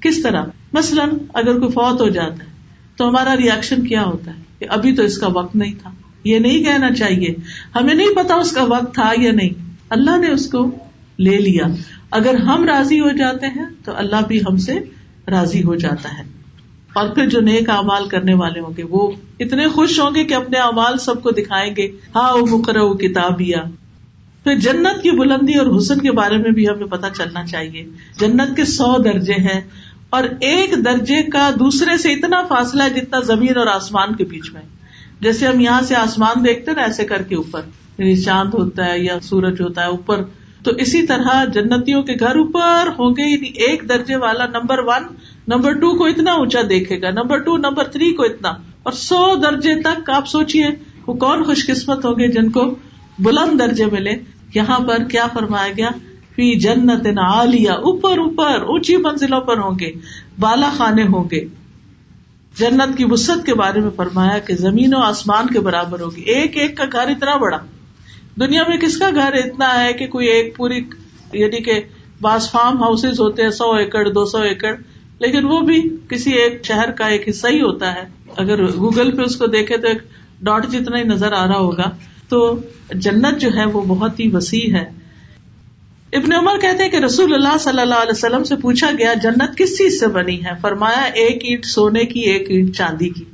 [0.00, 2.50] کس طرح؟ مثلاً اگر کوئی فوت ہو جاتا ہے،
[2.96, 5.90] تو ہمارا ریئیکشن کیا ہوتا ہے؟ کہ ابھی تو اس کا وقت نہیں تھا۔
[6.24, 7.34] یہ نہیں کہنا چاہیے۔
[7.74, 10.70] ہمیں نہیں پتا اس کا وقت تھا یا نہیں۔ اللہ نے اس کو
[11.18, 11.64] لے لیا۔
[12.10, 14.80] اگر ہم راضی ہو جاتے ہیں، تو اللہ بھی ہم سے
[15.30, 16.35] راضی ہو جاتا ہے۔
[16.96, 20.34] اور پھر جو نیک امال کرنے والے ہوں گے، وہ اتنے خوش ہوں گے کہ
[20.34, 23.62] اپنے امال سب کو دکھائیں گے۔ ہاں وہ مکر کتاب یا
[24.44, 27.84] پھر جنت کی بلندی اور حسن کے بارے میں بھی ہمیں پتا چلنا چاہیے۔
[28.20, 29.60] جنت کے سو درجے ہیں
[30.10, 34.52] اور ایک درجے کا دوسرے سے اتنا فاصلہ ہے جتنا زمین اور آسمان کے بیچ
[34.52, 34.62] میں۔
[35.20, 37.62] جیسے ہم یہاں سے آسمان دیکھتے نا ایسے کر کے اوپر
[37.98, 40.22] یعنی چاند ہوتا ہے یا سورج ہوتا ہے اوپر،
[40.64, 45.04] تو اسی طرح جنتیوں کے گھر اوپر ہوں گے یعنی ایک درجے والا نمبر ون
[45.48, 48.48] نمبر ٹو کو اتنا اونچا دیکھے گا، نمبر ٹو، نمبر تھری کو اتنا۔
[48.82, 50.66] اور سو درجے تک آپ سوچیے
[51.06, 52.74] وہ کون خوش قسمت ہوں گے جن کو
[53.18, 54.10] بلند درجے ملے۔
[54.54, 55.88] یہاں پر کیا فرمایا گیا؟
[56.34, 59.92] فی جنت عالیہ، اوپر اوپر، اونچی منزلوں پر ہوں گے،
[60.38, 61.40] بالا خانے ہوں گے۔
[62.54, 66.56] جنت کی وسط کے بارے میں فرمایا کہ زمین و آسمان کے برابر ہوگی۔ ایک
[66.56, 67.58] ایک کا گھر اتنا بڑا۔
[68.40, 70.80] دنیا میں کس کا گھر اتنا ہے کہ کوئی ایک پوری
[71.32, 71.80] یعنی کہ
[72.20, 74.74] بعض فارم ہاؤس ہوتے ہیں، سو ایکڑ، دو سو ایکڑ۔
[75.18, 78.04] لیکن وہ بھی کسی ایک شہر کا ایک حصہ ہی ہوتا ہے۔
[78.36, 80.02] اگر گوگل پہ اس کو دیکھے تو ایک
[80.42, 81.90] ڈاٹ جتنا ہی نظر آ رہا ہوگا۔
[82.28, 82.58] تو
[82.94, 85.06] جنت جو ہے وہ بہت ہی وسیع ہے۔
[86.12, 89.56] ابن عمر کہتے ہیں کہ رسول اللہ صلی اللہ علیہ وسلم سے پوچھا گیا، جنت
[89.56, 93.24] کس چیز سے بنی ہے؟ فرمایا، ایک اینٹ سونے کی، ایک اینٹ چاندی کی۔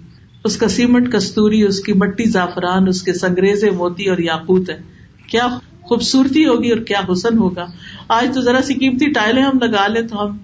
[0.44, 4.78] اس کا سیمنٹ، کستوری، اس کی مٹی، زعفران، اس کے سنگریز موتی اور یاقوت ہے۔
[5.26, 7.66] کیا خوبصورتی ہوگی اور کیا حسن ہوگا۔
[8.08, 10.38] آج تو ذرا سی قیمتی ٹائلیں ہم لگا لیں تو ہم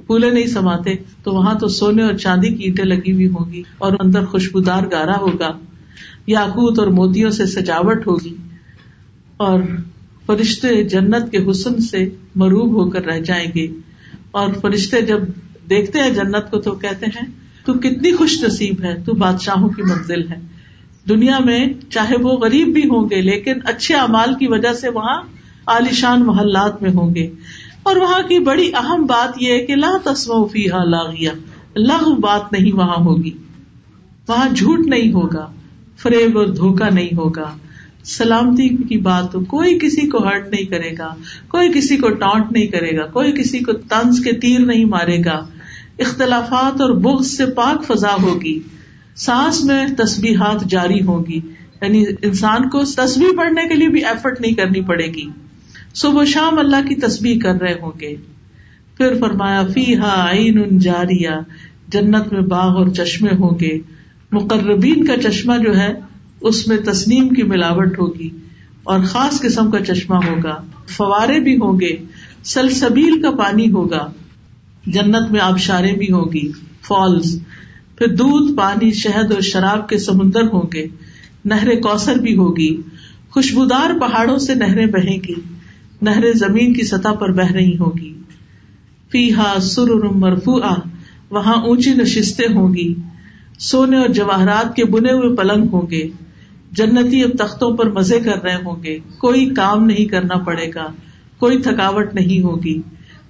[0.00, 3.62] پھولے نہیں سماتے، تو وہاں تو سونے اور چاندی کی اینٹیں لگی ہوئی ہوں گی
[3.78, 5.58] اور اندر خوشبودار گارا ہوگا۔
[6.26, 8.36] یا اور موتیوں سے سجاوٹ ہوگی
[9.36, 9.60] اور
[10.26, 13.66] فرشتے جنت کے حسن سے مروب ہو کر رہ جائیں گے۔
[14.30, 15.18] اور فرشتے جب
[15.70, 17.26] دیکھتے ہیں جنت کو تو کہتے ہیں،
[17.64, 20.36] تو کتنی خوش نصیب ہے، تو بادشاہوں کی منزل ہے۔
[21.08, 25.22] دنیا میں چاہے وہ غریب بھی ہوں گے، لیکن اچھے امال کی وجہ سے وہاں
[25.66, 27.30] عالیشان محلات میں ہوں گے۔
[27.86, 31.30] اور وہاں کی بڑی اہم بات یہ ہے کہ لا تسم فی لاغیا
[31.76, 33.30] لغ بات نہیں وہاں ہوگی۔
[34.28, 35.46] وہاں جھوٹ نہیں ہوگا،
[35.96, 37.50] فریب اور دھوکا نہیں ہوگا۔
[38.04, 41.14] سلامتی کی بات ہو کوئی کسی کو ہرٹ نہیں کرے گا،
[41.48, 45.24] کوئی کسی کو ٹانٹ نہیں کرے گا، کوئی کسی کو تنز کے تیر نہیں مارے
[45.24, 45.46] گا۔
[45.98, 48.60] اختلافات اور بغض سے پاک فضا ہوگی۔
[49.16, 51.40] سانس میں تصبیحات جاری ہوگی
[51.82, 55.26] یعنی انسان کو تصویر پڑھنے کے لیے بھی ایفرٹ نہیں کرنی پڑے گی۔
[55.96, 58.16] صبح شام اللہ کی تصویر کر رہے ہوں گے۔
[58.96, 61.40] پھر فرمایا فی ہا عین جاریا
[61.88, 63.78] جنت میں باغ اور چشمے ہوں گے۔
[64.32, 65.94] مقربین کا چشمہ جو ہے،
[66.40, 68.30] اس میں تسنیم کی ملاوٹ ہوگی
[68.82, 71.96] اور خاص قسم کا چشمہ ہوگا۔ فوارے بھی ہوں گے،
[72.44, 74.10] سلسبیل کا پانی ہوگا۔
[74.86, 77.42] جنت میں آبشارے بھی ہوگی فالز۔
[77.98, 80.86] پھر دودھ، پانی، شہد اور شراب کے سمندر ہوں گے۔
[81.44, 82.76] نہر کوثر بھی ہوگی۔
[83.30, 85.55] خوشبودار پہاڑوں سے نہریں بہیں گی۔
[86.06, 88.14] نہر زمین کی سطح پر بہ رہی ہوگی۔
[89.12, 90.58] فی ہا سر مرفو
[91.30, 92.94] وہاں اونچی نشستیں ہوں گی۔
[93.58, 96.08] سونے اور جواہرات کے بنے ہوئے پلنگ ہوں گے۔
[96.72, 100.86] جنتی اب تختوں پر مزے کر رہے ہوں گے۔ کوئی کام نہیں کرنا پڑے گا،
[101.38, 102.82] کوئی تھکاوٹ نہیں ہوگی۔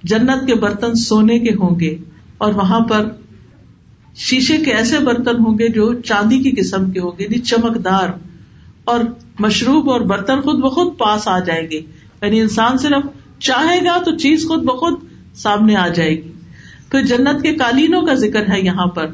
[0.03, 1.97] جنت کے برتن سونے کے ہوں گے۔
[2.37, 3.09] اور وہاں پر
[4.15, 8.09] شیشے کے ایسے برتن ہوں گے جو چاندی کی قسم کے ہوں گے یعنی چمکدار۔
[8.83, 8.99] اور
[9.39, 11.81] مشروب اور برتن خود بخود پاس آ جائیں گے۔
[12.21, 13.07] یعنی انسان صرف
[13.39, 14.93] چاہے گا تو چیز خود بخود
[15.33, 16.31] سامنے آ جائے گی۔
[16.91, 19.07] پھر جنت کے قالینوں کا ذکر ہے یہاں پر۔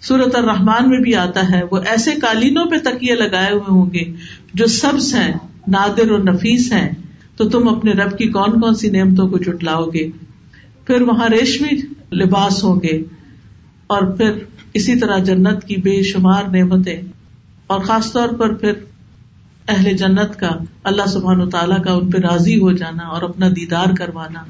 [0.00, 4.12] سورت الرحمان میں بھی آتا ہے۔ وہ ایسے قالینوں پہ تکیے لگائے ہوئے ہوں گے
[4.54, 5.34] جو سبز ہیں،
[5.68, 6.88] نادر اور نفیس ہیں۔
[7.36, 10.08] تو تم اپنے رب کی کون کون سی نعمتوں کو جٹلاؤ گے؟
[10.86, 11.82] پھر وہاں ریشمی
[12.16, 13.02] لباس ہوں گے۔
[13.86, 14.30] اور پھر
[14.74, 17.02] اسی طرح جنت کی بے شمار نعمتیں۔
[17.66, 18.72] اور خاص طور پر پھر
[19.68, 20.50] اہل جنت کا،
[20.84, 24.44] اللہ سبحان و تعالیٰ کا ان پہ راضی ہو جانا اور اپنا دیدار کروانا۔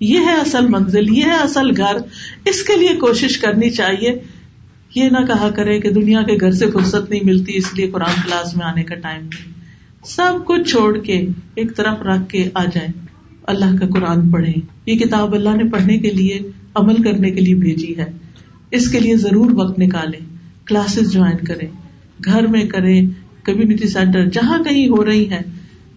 [0.00, 1.96] یہ ہے اصل منزل، یہ ہے اصل گھر۔
[2.44, 4.18] اس کے لیے کوشش کرنی چاہیے۔
[4.94, 8.20] یہ نہ کہا کرے کہ دنیا کے گھر سے فرصت نہیں ملتی، اس لیے قرآن
[8.24, 9.52] کلاس میں آنے کا ٹائم نہیں۔
[10.04, 13.06] سب کچھ چھوڑ کے ایک طرف رکھ کے آ جائیں۔
[13.42, 14.52] اللہ کا قرآن پڑھے
[14.86, 16.40] یہ کتاب اللہ نے پڑھنے کے لیے،
[16.74, 18.04] عمل کرنے کے لیے بھیجی ہے۔
[18.70, 20.18] اس کے لیے ضرور وقت نکالے
[20.66, 21.66] کلاسز جوائن کرے
[22.24, 23.00] گھر میں کرے
[23.44, 25.42] کمیونٹی سینٹر جہاں کہیں ہو رہی ہے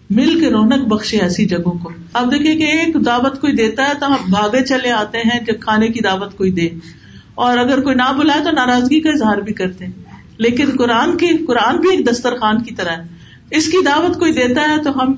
[0.09, 3.93] مل کے رونق بخشے ایسی جگہوں کو۔ اب دیکھیں کہ ایک دعوت کوئی دیتا ہے
[3.99, 6.69] تو ہم بھاگے چلے آتے ہیں جب کھانے کی دعوت کوئی دے۔
[7.35, 9.91] اور اگر کوئی نہ بلائے تو ناراضگی کا اظہار بھی کرتے ہیں۔
[10.37, 13.03] لیکن قرآن کی، قرآن بھی ایک دسترخوان کی طرح ہے۔
[13.51, 15.13] اس کی دعوت کوئی دیتا ہے تو ہم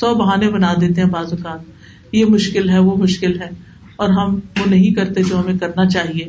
[0.00, 1.60] سو بہانے بنا دیتے ہیں بعض اوقات۔
[2.12, 3.48] یہ مشکل ہے، وہ مشکل ہے۔
[3.96, 6.24] اور ہم وہ نہیں کرتے جو ہمیں کرنا چاہیے۔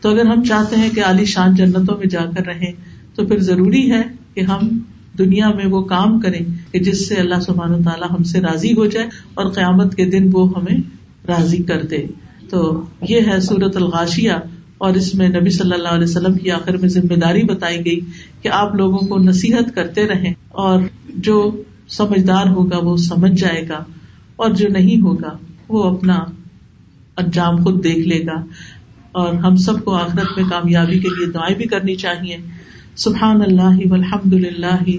[0.00, 2.72] تو اگر ہم چاہتے ہیں کہ عالی شان جنتوں میں جا کر رہیں،
[3.14, 4.02] تو پھر ضروری ہے
[4.34, 4.78] کہ ہم
[5.24, 8.86] دنیا میں وہ کام کریں کہ جس سے اللہ سبحانہ تعالیٰ ہم سے راضی ہو
[8.86, 10.80] جائے اور قیامت کے دن وہ ہمیں
[11.28, 12.06] راضی کر دے۔
[12.50, 14.32] تو یہ ہے سورت الغاشیہ
[14.78, 18.00] اور اس میں نبی صلی اللہ علیہ وسلم کی آخر میں ذمہ داری بتائی گئی
[18.42, 20.82] کہ آپ لوگوں کو نصیحت کرتے رہیں اور
[21.16, 23.84] جو سمجھدار ہوگا وہ سمجھ جائے گا
[24.36, 25.36] اور جو نہیں ہوگا
[25.68, 26.14] وہ اپنا
[27.16, 28.44] انجام خود دیکھ لے گا۔
[29.12, 32.36] اور ہم سب کو آخرت میں کامیابی کے لیے دعائیں بھی کرنی چاہیے۔
[33.00, 34.94] سبحان اللہ والحمد للہ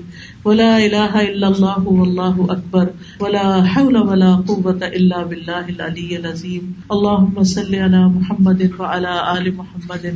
[0.45, 2.87] ولا الہ الا اللہ واللہ اکبر
[3.19, 10.07] ولا حول ولا قوة الا باللہ العلی العظیم اللہم صلی علی محمد وعلى آل محمد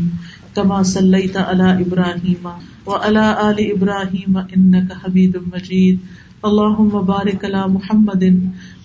[0.53, 2.47] كما صلیت علی ابراہیم
[2.87, 5.99] وعلى آل ابراہیم انکا حمید مجید
[6.43, 8.25] اللہم بارک علی محمد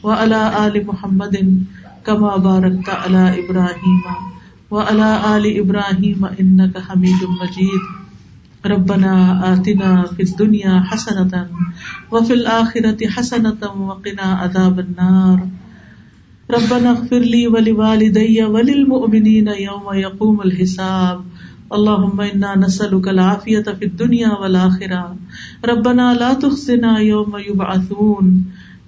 [0.03, 1.39] وعلى آل محمد
[2.05, 4.05] كما بارکت علی ابراہیم
[4.71, 8.00] وعلى آل ابراہیم انکا حمید مجید
[8.67, 9.13] ربنا
[9.53, 11.49] آتنا في الدنيا حسنة
[12.13, 15.49] وفي الآخرة حسنة وقنا عذاب النار.
[16.51, 21.25] ربنا اغفر لي ولوالدي وللمؤمنين يوم يقوم الحساب.
[21.73, 25.17] اللهم إنا نسألك العافية في الدنيا والآخرة
[25.65, 28.45] ربنا لا تخزنا يوم يبعثون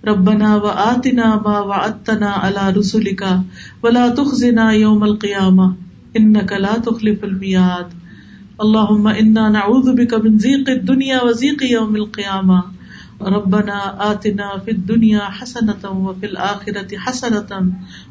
[0.09, 3.41] ربنا وآتنا ما وعدتنا على رسلك
[3.83, 5.75] ولا تخزنا يوم القيامة
[6.17, 7.87] إنك لا تخلف الميعاد
[8.63, 12.65] اللهم انا نعوذ بك من ضيق الدنيا وضيق يوم القيامه
[13.23, 13.79] ربنا
[14.11, 17.51] آتنا في الدنيا حسنة وفي الآخرة حسنة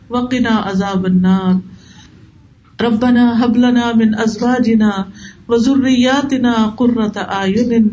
[0.10, 1.60] وقنا عذاب النار.
[2.82, 5.08] ربنا هب لنا من أزواجنا
[5.48, 7.86] وذرياتنا قرة أعين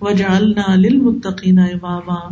[0.00, 2.22] وجعلنا للمتقین اماما.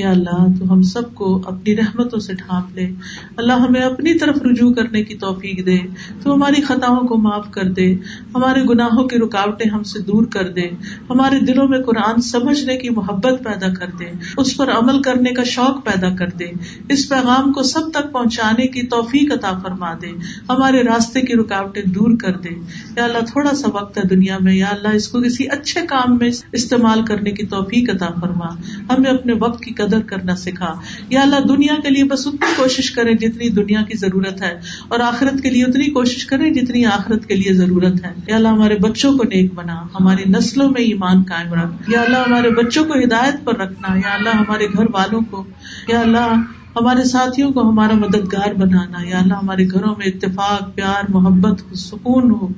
[0.00, 2.90] یا اللہ تو ہم سب کو اپنی رحمتوں سے ڈھانپ لے۔
[3.36, 5.78] اللہ ہمیں اپنی طرف رجوع کرنے کی توفیق دے۔
[6.22, 7.94] تو ہماری خطاؤں کو معاف کر دے۔
[8.34, 10.62] ہمارے گناہوں کی رکاوٹیں ہم سے دور کر دے۔
[11.10, 14.04] ہمارے دلوں میں قرآن سمجھنے کی محبت پیدا کر دے۔
[14.36, 16.46] اس پر عمل کرنے کا شوق پیدا کر دے۔
[16.88, 20.10] اس پیغام کو سب تک پہنچانے کی توفیق عطا فرما دے۔
[20.50, 22.48] ہمارے راستے کی رکاوٹیں دور کر دے۔
[22.96, 26.18] یا اللہ، تھوڑا سا وقت ہے دنیا میں۔ یا اللہ، اس کو کسی اچھے کام
[26.18, 28.46] میں استعمال کرنے کی توفیق عطا فرما۔
[28.94, 32.90] ہمیں اپنے وقت کی قدر کرنا سکھا۔ یا اللہ، دنیا کے لیے بس اتنی کوشش
[32.90, 37.26] کرے جتنی دنیا کی ضرورت ہے، اور آخرت کے لیے اتنی کوشش کرے جتنی آخرت
[37.26, 41.22] کے لیے ضرورت ہے۔ یا اللہ، ہمارے بچوں کو نیک بنا، ہماری نسلوں میں ایمان
[41.22, 45.20] قائم رکھ۔ یا اللہ، ہمارے بچوں کو ہدایت پر رکھنا۔ یا اللہ، ہمارے گھر والوں
[45.30, 45.44] کو۔
[45.88, 46.42] یا اللہ،
[46.76, 52.30] ہمارے ساتھیوں کو ہمارا مددگار بنانا۔ یا اللہ، ہمارے گھروں میں اتفاق، پیار، محبت، سکون
[52.30, 52.48] ہو۔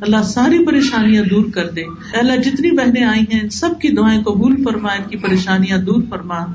[0.00, 1.82] اللہ ساری پریشانیاں دور کر دے۔
[2.12, 6.46] اللہ، جتنی بہنیں آئی ہیں، سب کی دعائیں قبول فرما، ان کی پریشانیاں دور فرما۔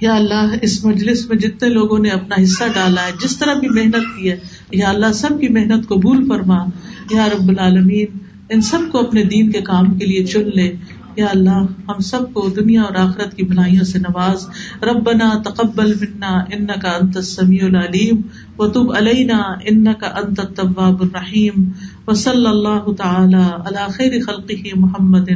[0.00, 3.68] یا اللہ اس مجلس میں جتنے لوگوں نے اپنا حصہ ڈالا ہے، جس طرح بھی
[3.68, 4.38] محنت کی ہے،
[4.72, 6.64] یا اللہ سب کی محنت قبول فرما،
[7.10, 8.18] یا رب العالمین
[8.50, 10.74] ان سب کو اپنے دین کے کام کے لیے چن لے۔
[11.16, 14.46] یا اللہ ہم سب کو دنیا اور آخرت کی بھلائیوں سے نواز۔
[14.82, 18.16] ربنا تقبل منا ان کا انت سمیع العلیم۔
[18.58, 21.70] و تب علینا ان کا انت طباب الرحیم۔
[22.06, 25.30] و صلی اللہ تعالی علی خیر خلقه محمد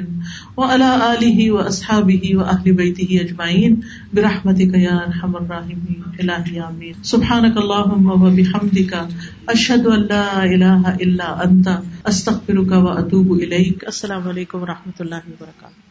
[0.57, 3.75] و علی آلہ و اصحابہ و اہل بیتہ اجمعین۔
[4.15, 8.93] برحمتك يا ارحم الراحمين الهي امين سبحانك اللهم وبحمدك
[9.47, 11.69] اشهد ان لا اله الا انت
[12.05, 15.90] استغفرك واتوب اليك السلام علیکم و رحمۃ اللہ وبرکاتہ۔